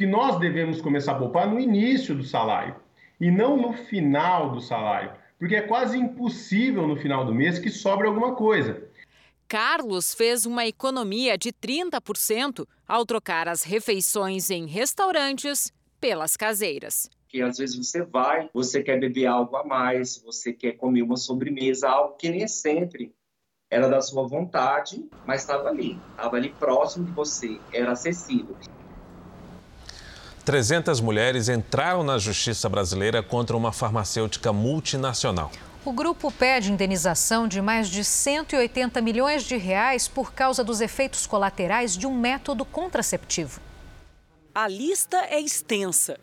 [0.00, 2.74] que nós devemos começar a poupar no início do salário
[3.20, 7.68] e não no final do salário, porque é quase impossível no final do mês que
[7.68, 8.82] sobre alguma coisa.
[9.46, 15.70] Carlos fez uma economia de 30% ao trocar as refeições em restaurantes
[16.00, 17.10] pelas caseiras.
[17.28, 21.18] Que às vezes você vai, você quer beber algo a mais, você quer comer uma
[21.18, 23.14] sobremesa, algo que nem sempre
[23.70, 28.56] era da sua vontade, mas estava ali, estava ali próximo de você, era acessível.
[30.50, 35.52] 300 mulheres entraram na justiça brasileira contra uma farmacêutica multinacional.
[35.84, 41.24] O grupo pede indenização de mais de 180 milhões de reais por causa dos efeitos
[41.24, 43.60] colaterais de um método contraceptivo.
[44.52, 46.18] A lista é extensa.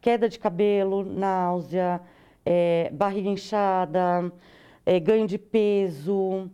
[0.00, 2.00] Queda de cabelo, náusea,
[2.44, 4.32] é, barriga inchada,
[4.84, 6.50] é, ganho de peso,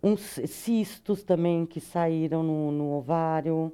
[0.00, 3.72] uns cistos também que saíram no, no ovário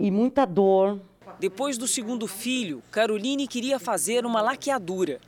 [0.00, 0.98] e muita dor.
[1.38, 5.20] Depois do segundo filho, Caroline queria fazer uma laqueadura,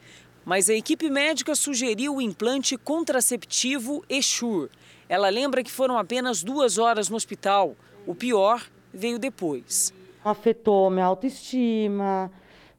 [0.45, 4.69] mas a equipe médica sugeriu o implante contraceptivo Eshur.
[5.09, 7.77] Ela lembra que foram apenas duas horas no hospital.
[8.07, 9.93] O pior veio depois.
[10.25, 12.31] Afetou minha autoestima,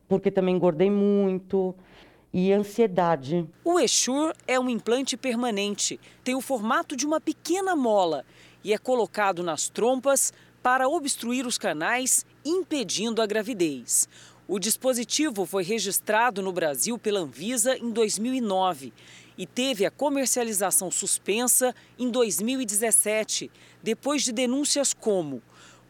[0.07, 1.75] porque também engordei muito
[2.33, 3.47] e ansiedade.
[3.63, 8.23] O Eshur é um implante permanente, tem o formato de uma pequena mola
[8.63, 14.07] e é colocado nas trompas para obstruir os canais, impedindo a gravidez.
[14.47, 18.91] O dispositivo foi registrado no Brasil pela Anvisa em 2009
[19.37, 25.41] e teve a comercialização suspensa em 2017, depois de denúncias como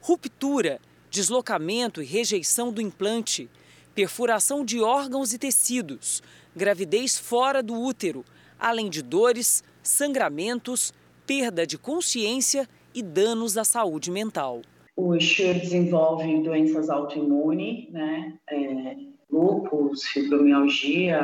[0.02, 0.80] ruptura,
[1.10, 3.50] deslocamento e rejeição do implante,
[3.96, 6.22] perfuração de órgãos e tecidos,
[6.56, 8.24] gravidez fora do útero,
[8.60, 10.94] além de dores, sangramentos,
[11.26, 14.62] perda de consciência e danos à saúde mental.
[15.02, 18.34] O Exur desenvolve doenças autoimunes, né?
[18.52, 18.98] É,
[19.32, 21.22] lúpus, fibromialgia,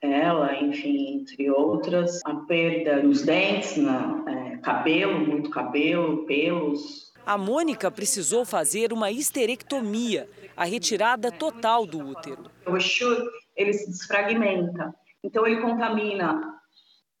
[0.00, 2.22] ela, enfim, entre outras.
[2.24, 7.12] A perda nos dentes, é, cabelo, muito cabelo, pelos.
[7.26, 10.26] A Mônica precisou fazer uma histerectomia,
[10.56, 12.44] a retirada total do útero.
[12.66, 16.55] O Exur, ele se desfragmenta, então ele contamina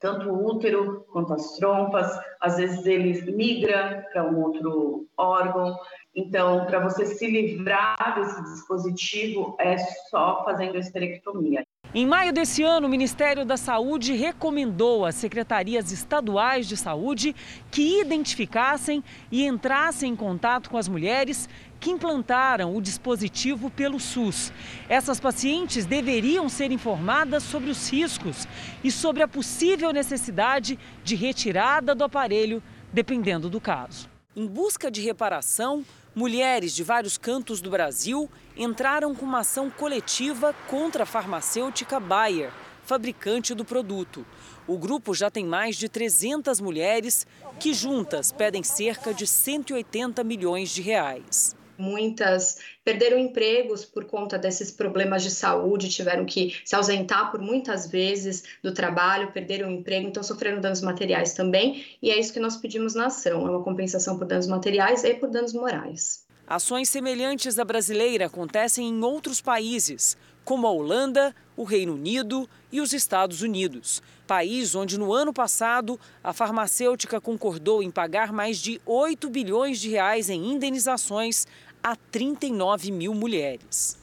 [0.06, 2.06] tanto o útero quanto as trompas,
[2.40, 5.76] às vezes ele migra para um outro órgão.
[6.14, 9.76] Então, para você se livrar desse dispositivo, é
[10.08, 11.66] só fazendo esterectomia.
[11.92, 17.34] Em maio desse ano, o Ministério da Saúde recomendou às secretarias estaduais de saúde
[17.70, 19.02] que identificassem
[19.32, 21.48] e entrassem em contato com as mulheres
[21.78, 24.52] que implantaram o dispositivo pelo SUS.
[24.88, 28.46] Essas pacientes deveriam ser informadas sobre os riscos
[28.82, 32.62] e sobre a possível necessidade de retirada do aparelho,
[32.92, 34.08] dependendo do caso.
[34.34, 40.54] Em busca de reparação, mulheres de vários cantos do Brasil entraram com uma ação coletiva
[40.68, 42.50] contra a farmacêutica Bayer,
[42.84, 44.26] fabricante do produto.
[44.66, 47.26] O grupo já tem mais de 300 mulheres
[47.58, 51.56] que juntas pedem cerca de 180 milhões de reais.
[51.78, 57.86] Muitas perderam empregos por conta desses problemas de saúde, tiveram que se ausentar por muitas
[57.86, 61.84] vezes do trabalho, perderam o emprego, então sofreram danos materiais também.
[62.02, 65.14] E é isso que nós pedimos na ação: é uma compensação por danos materiais e
[65.14, 66.26] por danos morais.
[66.46, 72.80] Ações semelhantes à brasileira acontecem em outros países, como a Holanda, o Reino Unido e
[72.80, 74.00] os Estados Unidos.
[74.28, 79.90] País onde no ano passado a farmacêutica concordou em pagar mais de 8 bilhões de
[79.90, 81.48] reais em indenizações
[81.82, 83.98] a 39 mil mulheres.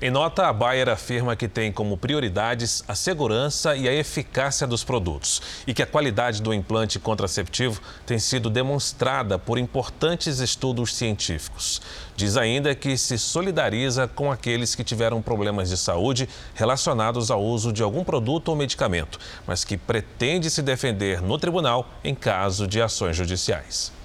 [0.00, 4.84] Em nota, a Bayer afirma que tem como prioridades a segurança e a eficácia dos
[4.84, 11.82] produtos e que a qualidade do implante contraceptivo tem sido demonstrada por importantes estudos científicos.
[12.14, 17.72] Diz ainda que se solidariza com aqueles que tiveram problemas de saúde relacionados ao uso
[17.72, 19.18] de algum produto ou medicamento,
[19.48, 23.97] mas que pretende se defender no tribunal em caso de ações judiciais.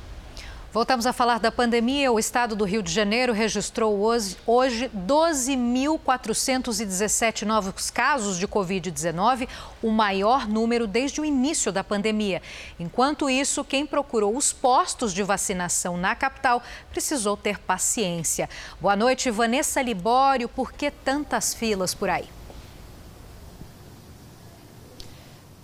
[0.74, 2.12] Voltamos a falar da pandemia.
[2.12, 9.48] O estado do Rio de Janeiro registrou hoje, hoje 12.417 novos casos de Covid-19,
[9.84, 12.42] o maior número desde o início da pandemia.
[12.80, 18.50] Enquanto isso, quem procurou os postos de vacinação na capital precisou ter paciência.
[18.82, 20.50] Boa noite, Vanessa Libório.
[20.50, 22.28] Por que tantas filas por aí?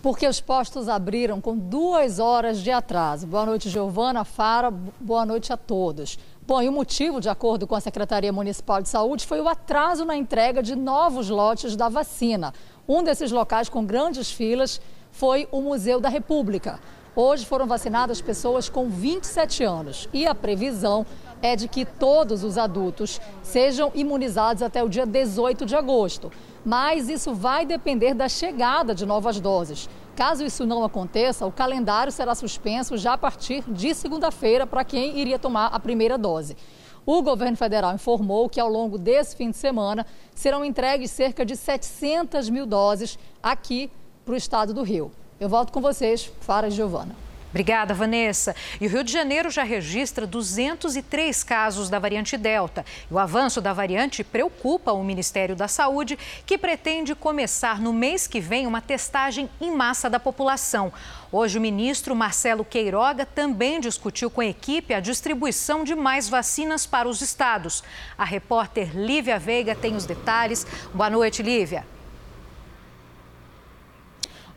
[0.01, 3.27] Porque os postos abriram com duas horas de atraso.
[3.27, 6.17] Boa noite, Giovana, Fara, boa noite a todos.
[6.47, 10.05] Bom, e o motivo, de acordo com a Secretaria Municipal de Saúde, foi o atraso
[10.05, 12.53] na entrega de novos lotes da vacina.
[12.87, 14.81] Um desses locais com grandes filas
[15.11, 16.79] foi o Museu da República.
[17.15, 21.05] Hoje foram vacinadas pessoas com 27 anos e a previsão
[21.41, 26.31] é de que todos os adultos sejam imunizados até o dia 18 de agosto.
[26.65, 29.89] Mas isso vai depender da chegada de novas doses.
[30.15, 35.17] Caso isso não aconteça, o calendário será suspenso já a partir de segunda-feira para quem
[35.17, 36.57] iria tomar a primeira dose.
[37.05, 40.05] O governo federal informou que ao longo desse fim de semana
[40.35, 43.89] serão entregues cerca de 700 mil doses aqui
[44.25, 45.11] para o estado do Rio.
[45.39, 47.28] Eu volto com vocês, Fara Giovana.
[47.49, 48.55] Obrigada, Vanessa.
[48.79, 52.85] E o Rio de Janeiro já registra 203 casos da variante Delta.
[53.09, 58.27] E o avanço da variante preocupa o Ministério da Saúde, que pretende começar no mês
[58.27, 60.93] que vem uma testagem em massa da população.
[61.31, 66.85] Hoje, o ministro Marcelo Queiroga também discutiu com a equipe a distribuição de mais vacinas
[66.85, 67.83] para os estados.
[68.17, 70.67] A repórter Lívia Veiga tem os detalhes.
[70.93, 71.83] Boa noite, Lívia.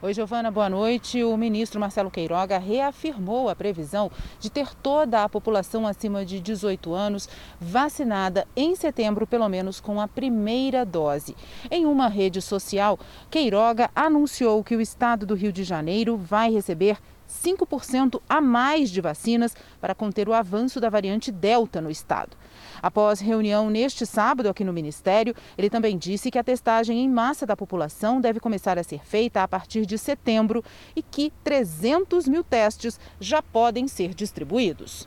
[0.05, 1.23] Oi, Giovana, boa noite.
[1.23, 6.93] O ministro Marcelo Queiroga reafirmou a previsão de ter toda a população acima de 18
[6.93, 7.29] anos
[7.61, 11.37] vacinada em setembro, pelo menos com a primeira dose.
[11.71, 12.99] Em uma rede social,
[13.31, 16.99] Queiroga anunciou que o estado do Rio de Janeiro vai receber
[17.33, 22.37] 5% a mais de vacinas para conter o avanço da variante Delta no estado.
[22.83, 27.47] Após reunião neste sábado aqui no Ministério, ele também disse que a testagem em massa
[27.47, 30.65] da população deve começar a ser feita a partir de setembro
[30.97, 35.07] e que 300 mil testes já podem ser distribuídos.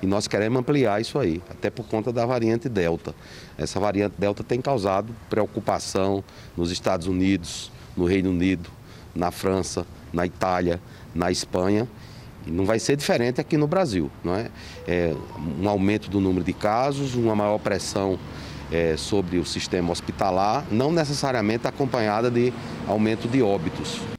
[0.00, 3.14] E nós queremos ampliar isso aí, até por conta da variante Delta.
[3.56, 6.22] Essa variante Delta tem causado preocupação
[6.56, 8.70] nos Estados Unidos, no Reino Unido,
[9.14, 10.80] na França, na Itália,
[11.14, 11.88] na Espanha
[12.50, 14.50] não vai ser diferente aqui no Brasil, não é?
[14.86, 15.14] é
[15.60, 18.18] um aumento do número de casos, uma maior pressão
[18.72, 22.52] é, sobre o sistema hospitalar, não necessariamente acompanhada de
[22.86, 24.17] aumento de óbitos.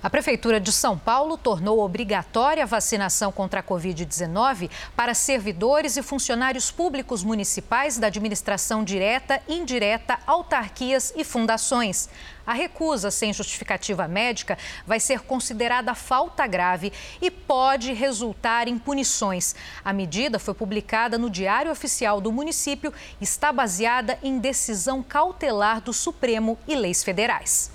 [0.00, 6.02] A Prefeitura de São Paulo tornou obrigatória a vacinação contra a Covid-19 para servidores e
[6.04, 12.08] funcionários públicos municipais da administração direta, indireta, autarquias e fundações.
[12.46, 19.56] A recusa sem justificativa médica vai ser considerada falta grave e pode resultar em punições.
[19.84, 25.80] A medida foi publicada no Diário Oficial do município e está baseada em decisão cautelar
[25.80, 27.72] do Supremo e leis federais.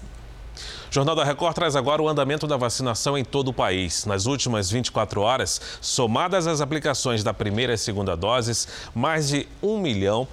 [0.93, 4.05] Jornal da Record traz agora o andamento da vacinação em todo o país.
[4.05, 9.79] Nas últimas 24 horas, somadas as aplicações da primeira e segunda doses, mais de 1
[9.79, 10.27] milhão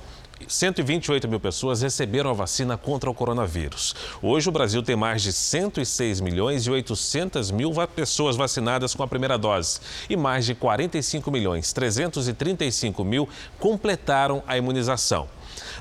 [0.46, 3.94] 128 mil pessoas receberam a vacina contra o coronavírus.
[4.20, 9.08] Hoje, o Brasil tem mais de 106 milhões e 800 mil pessoas vacinadas com a
[9.08, 9.80] primeira dose
[10.10, 13.26] e mais de 45 milhões 335 mil
[13.58, 15.26] completaram a imunização.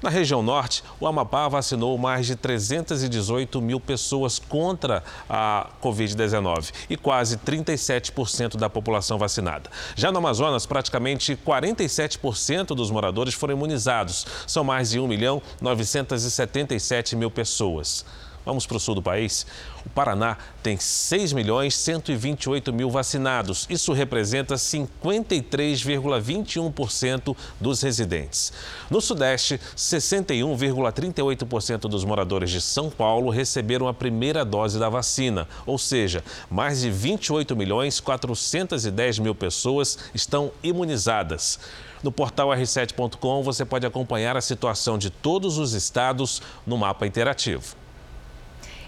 [0.01, 6.97] Na região norte, o Amapá vacinou mais de 318 mil pessoas contra a Covid-19 e
[6.97, 9.69] quase 37% da população vacinada.
[9.95, 14.25] Já no Amazonas, praticamente 47% dos moradores foram imunizados.
[14.47, 18.05] São mais de 1 milhão 977 mil pessoas.
[18.49, 19.45] Vamos para o sul do país.
[19.85, 23.67] O Paraná tem 6 milhões 128 mil vacinados.
[23.69, 28.51] Isso representa 53,21% dos residentes.
[28.89, 35.77] No Sudeste, 61,38% dos moradores de São Paulo receberam a primeira dose da vacina, ou
[35.77, 41.59] seja, mais de 28 milhões 410 mil pessoas estão imunizadas.
[42.01, 47.77] No portal r7.com você pode acompanhar a situação de todos os estados no mapa interativo.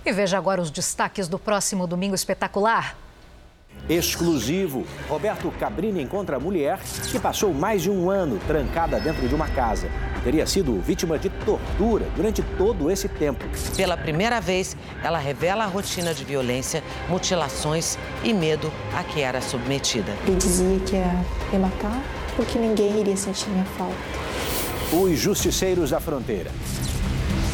[0.03, 2.95] E veja agora os destaques do próximo Domingo Espetacular.
[3.87, 4.85] Exclusivo.
[5.07, 6.79] Roberto Cabrini encontra a mulher
[7.11, 9.89] que passou mais de um ano trancada dentro de uma casa.
[10.23, 13.43] Teria sido vítima de tortura durante todo esse tempo.
[13.75, 19.41] Pela primeira vez, ela revela a rotina de violência, mutilações e medo a que era
[19.41, 20.11] submetida.
[20.25, 22.01] Ele dizia que ia me matar
[22.35, 23.95] porque ninguém iria sentir minha falta.
[24.93, 26.51] Os Justiceiros da Fronteira.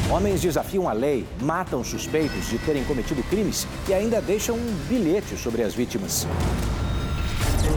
[0.09, 5.35] Homens desafiam a lei, matam suspeitos de terem cometido crimes e ainda deixam um bilhete
[5.35, 6.25] sobre as vítimas.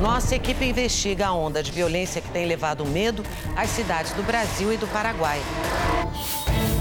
[0.01, 3.25] Nossa equipe investiga a onda de violência que tem levado medo
[3.57, 5.41] às cidades do Brasil e do Paraguai.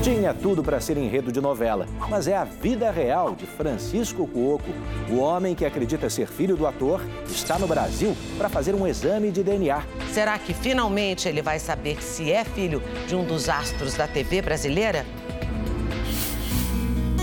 [0.03, 4.71] Tinha tudo para ser enredo de novela, mas é a vida real de Francisco Cuoco.
[5.09, 9.31] O homem que acredita ser filho do ator está no Brasil para fazer um exame
[9.31, 9.83] de DNA.
[10.13, 14.41] Será que finalmente ele vai saber se é filho de um dos astros da TV
[14.41, 15.05] brasileira?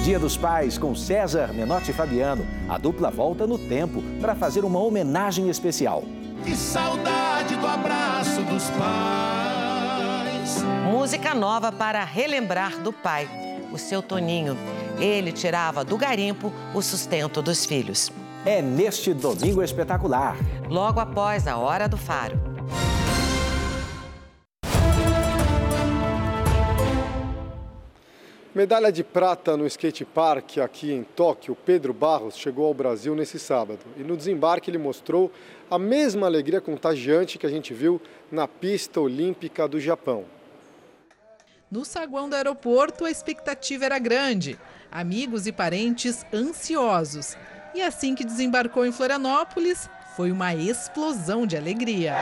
[0.06, 2.46] Dia dos Pais com César Menotti e Fabiano.
[2.68, 6.04] A dupla volta no tempo para fazer uma homenagem especial.
[6.44, 10.62] Que saudade do abraço dos pais.
[10.88, 13.28] Música nova para relembrar do pai,
[13.72, 14.56] o seu Toninho.
[15.00, 18.12] Ele tirava do garimpo o sustento dos filhos.
[18.44, 20.36] É neste domingo espetacular.
[20.68, 22.45] Logo após a hora do faro.
[28.56, 33.38] Medalha de prata no skate park aqui em Tóquio, Pedro Barros chegou ao Brasil nesse
[33.38, 33.80] sábado.
[33.98, 35.30] E no desembarque ele mostrou
[35.70, 38.00] a mesma alegria contagiante que a gente viu
[38.32, 40.24] na pista olímpica do Japão.
[41.70, 44.58] No saguão do aeroporto, a expectativa era grande.
[44.90, 47.36] Amigos e parentes ansiosos.
[47.74, 49.86] E assim que desembarcou em Florianópolis,
[50.16, 52.14] foi uma explosão de alegria.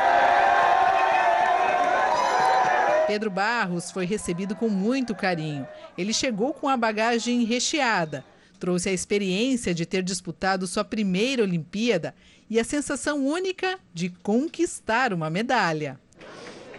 [3.07, 5.67] Pedro Barros foi recebido com muito carinho.
[5.97, 8.25] Ele chegou com a bagagem recheada,
[8.59, 12.15] trouxe a experiência de ter disputado sua primeira Olimpíada
[12.49, 15.99] e a sensação única de conquistar uma medalha.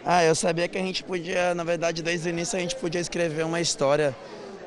[0.04, 3.02] Ah, eu sabia que a gente podia, na verdade, desde o início a gente podia
[3.02, 4.16] escrever uma história,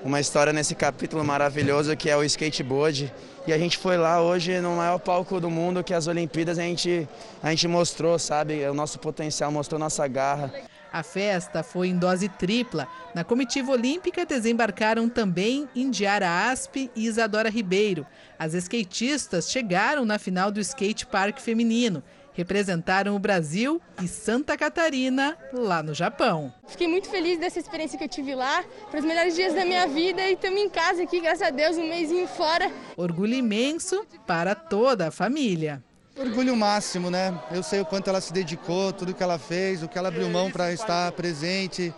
[0.05, 3.13] uma história nesse capítulo maravilhoso que é o skateboard.
[3.47, 6.59] E a gente foi lá hoje no maior palco do mundo que é as Olimpíadas,
[6.59, 7.09] a gente
[7.43, 10.53] a gente mostrou, sabe, o nosso potencial, mostrou nossa garra.
[10.93, 12.89] A festa foi em dose tripla.
[13.15, 18.07] Na comitiva olímpica desembarcaram também Indiara Aspe e Isadora Ribeiro.
[18.39, 22.03] As skatistas chegaram na final do skate park feminino.
[22.33, 26.55] Representaram o Brasil e Santa Catarina lá no Japão.
[26.69, 29.89] Fiquei muito feliz dessa experiência que eu tive lá, para os melhores dias da minha
[29.89, 32.71] vida e estamos em casa aqui, graças a Deus, um mêsinho fora.
[32.97, 35.83] Orgulho imenso para toda a família.
[36.19, 37.33] Orgulho máximo, né?
[37.51, 40.29] Eu sei o quanto ela se dedicou, tudo que ela fez, o que ela abriu
[40.29, 41.95] mão para estar presente.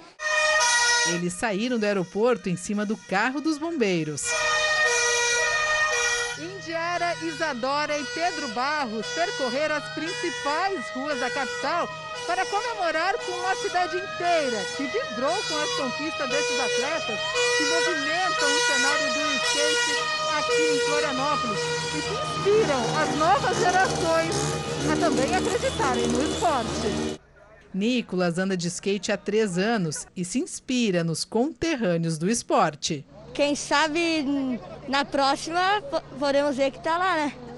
[1.14, 4.24] Eles saíram do aeroporto em cima do carro dos bombeiros.
[6.38, 11.88] Indiara, Isadora e Pedro Barros percorreram as principais ruas da capital
[12.30, 17.18] para comemorar com uma cidade inteira que vibrou com as conquistas desses atletas
[17.58, 19.98] que movimentam o cenário do skate
[20.38, 21.58] aqui em Florianópolis
[21.88, 24.34] e que inspiram as novas gerações
[24.92, 27.20] a também acreditarem no esporte.
[27.74, 33.04] Nicolas anda de skate há três anos e se inspira nos conterrâneos do esporte.
[33.34, 35.82] Quem sabe na próxima
[36.16, 37.49] podemos ver que está lá, né?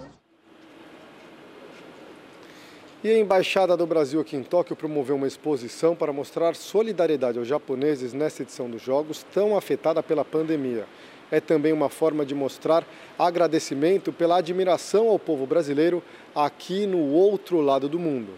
[3.05, 7.49] E a Embaixada do Brasil aqui em Tóquio promoveu uma exposição para mostrar solidariedade aos
[7.49, 10.87] japoneses nessa edição dos Jogos tão afetada pela pandemia.
[11.29, 12.87] É também uma forma de mostrar
[13.19, 16.01] agradecimento pela admiração ao povo brasileiro
[16.33, 18.35] aqui no outro lado do mundo.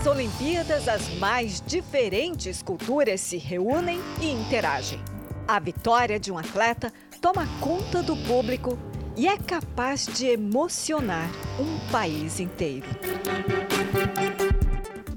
[0.00, 4.98] Nas Olimpíadas, as mais diferentes culturas se reúnem e interagem.
[5.46, 6.90] A vitória de um atleta
[7.20, 8.78] toma conta do público
[9.14, 11.28] e é capaz de emocionar
[11.58, 12.86] um país inteiro.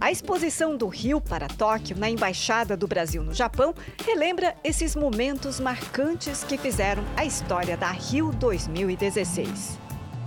[0.02, 3.74] A exposição do Rio para Tóquio na Embaixada do Brasil no Japão
[4.06, 9.83] relembra esses momentos marcantes que fizeram a história da Rio 2016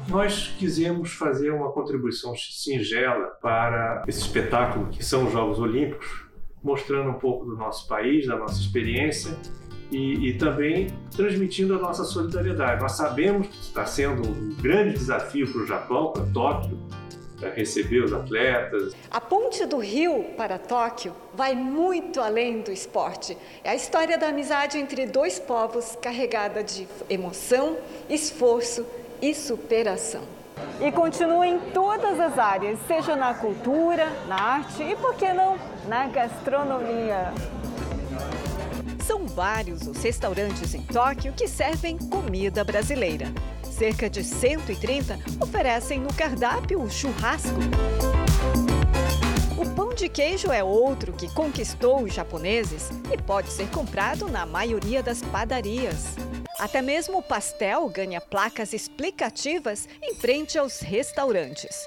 [0.08, 6.24] nós quisemos fazer uma contribuição singela para esse espetáculo que são os Jogos Olímpicos,
[6.62, 9.36] mostrando um pouco do nosso país, da nossa experiência
[9.90, 12.80] e, e também transmitindo a nossa solidariedade.
[12.80, 16.78] Nós sabemos que está sendo um grande desafio para o Japão, para Tóquio,
[17.38, 18.94] para receber os atletas.
[19.10, 23.36] A ponte do Rio para Tóquio vai muito além do esporte.
[23.62, 27.76] É a história da amizade entre dois povos carregada de emoção,
[28.08, 28.86] esforço
[29.20, 30.22] e superação.
[30.80, 35.58] E continua em todas as áreas, seja na cultura, na arte e, por que não,
[35.86, 37.32] na gastronomia.
[39.04, 43.26] São vários os restaurantes em Tóquio que servem comida brasileira.
[43.62, 47.60] Cerca de 130 oferecem no cardápio o churrasco.
[49.58, 54.44] O pão de queijo é outro que conquistou os japoneses e pode ser comprado na
[54.44, 56.14] maioria das padarias.
[56.58, 61.86] Até mesmo o pastel ganha placas explicativas em frente aos restaurantes.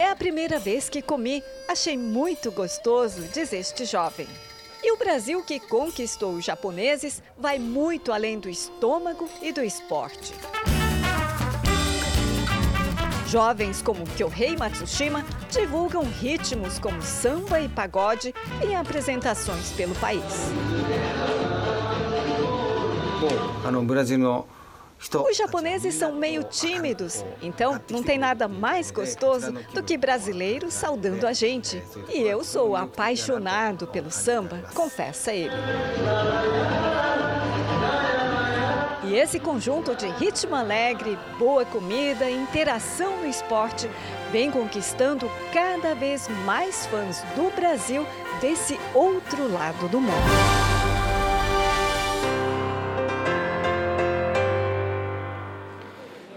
[0.00, 4.26] É a primeira vez que comi, achei muito gostoso, diz este jovem.
[4.82, 10.34] E o Brasil que conquistou os japoneses vai muito além do estômago e do esporte.
[13.32, 20.22] Jovens como Kyohei Matsushima divulgam ritmos como samba e pagode em apresentações pelo país.
[25.30, 31.26] Os japoneses são meio tímidos, então não tem nada mais gostoso do que brasileiros saudando
[31.26, 31.82] a gente.
[32.10, 35.54] E eu sou apaixonado pelo samba, confessa ele.
[39.12, 43.86] E esse conjunto de ritmo alegre, boa comida interação no esporte
[44.30, 48.06] vem conquistando cada vez mais fãs do Brasil
[48.40, 50.62] desse outro lado do mundo.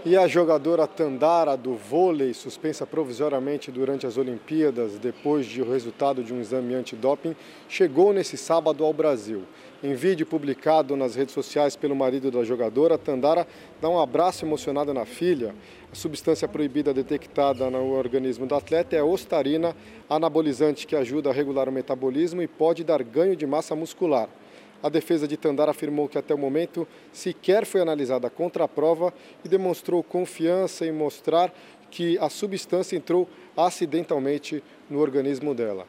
[0.04, 6.22] E a jogadora Tandara do vôlei, suspensa provisoriamente durante as Olimpíadas depois de o resultado
[6.22, 7.34] de um exame antidoping,
[7.68, 9.42] chegou nesse sábado ao Brasil.
[9.84, 13.46] Em vídeo publicado nas redes sociais pelo marido da jogadora, Tandara
[13.78, 15.54] dá um abraço emocionado na filha.
[15.92, 19.76] A substância proibida detectada no organismo do atleta é a ostarina,
[20.08, 24.30] anabolizante que ajuda a regular o metabolismo e pode dar ganho de massa muscular.
[24.82, 29.12] A defesa de Tandara afirmou que até o momento sequer foi analisada contra a prova
[29.44, 31.52] e demonstrou confiança em mostrar
[31.90, 35.86] que a substância entrou acidentalmente no organismo dela.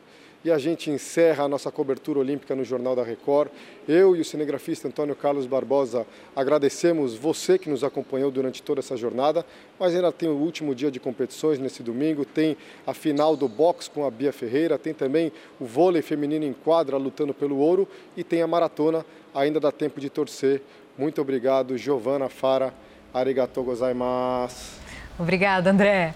[0.47, 3.49] E a gente encerra a nossa cobertura olímpica no Jornal da Record.
[3.85, 8.95] Eu e o cinegrafista Antônio Carlos Barbosa agradecemos você que nos acompanhou durante toda essa
[8.95, 9.45] jornada,
[9.77, 13.89] mas ainda tem o último dia de competições nesse domingo, tem a final do boxe
[13.89, 17.85] com a Bia Ferreira, tem também o vôlei feminino em quadra lutando pelo ouro
[18.15, 20.61] e tem a maratona, ainda dá tempo de torcer.
[20.97, 22.73] Muito obrigado, Giovana Fara.
[23.13, 24.79] Arigatou gozaimasu.
[25.19, 26.13] Obrigada, André.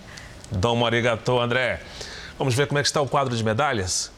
[0.50, 1.82] Domo arigatou, André.
[2.38, 4.11] Vamos ver como é que está o quadro de medalhas?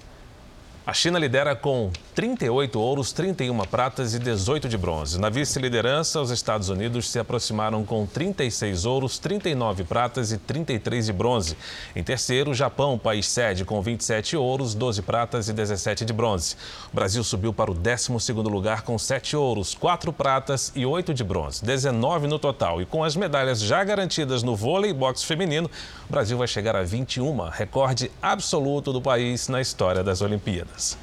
[0.86, 5.20] A China lidera com 38 ouros, 31 pratas e 18 de bronze.
[5.20, 11.14] Na vice-liderança, os Estados Unidos se aproximaram com 36 ouros, 39 pratas e 33 de
[11.14, 11.58] bronze.
[11.96, 16.56] Em terceiro, o Japão, país sede, com 27 ouros, 12 pratas e 17 de bronze.
[16.92, 21.24] O Brasil subiu para o 12º lugar com 7 ouros, 4 pratas e 8 de
[21.24, 22.80] bronze, 19 no total.
[22.80, 25.70] E com as medalhas já garantidas no vôlei e boxe feminino,
[26.08, 30.96] o Brasil vai chegar a 21, recorde absoluto do país na história das Olimpíadas.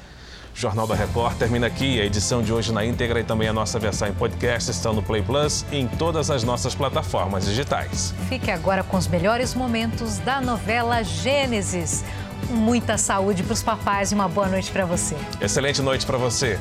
[0.53, 1.99] O Jornal da Record termina aqui.
[1.99, 5.01] A edição de hoje na íntegra e também a nossa versão em podcast estão no
[5.01, 8.13] Play Plus e em todas as nossas plataformas digitais.
[8.29, 12.03] Fique agora com os melhores momentos da novela Gênesis.
[12.49, 15.15] Muita saúde para os papais e uma boa noite para você.
[15.39, 16.59] Excelente noite para você.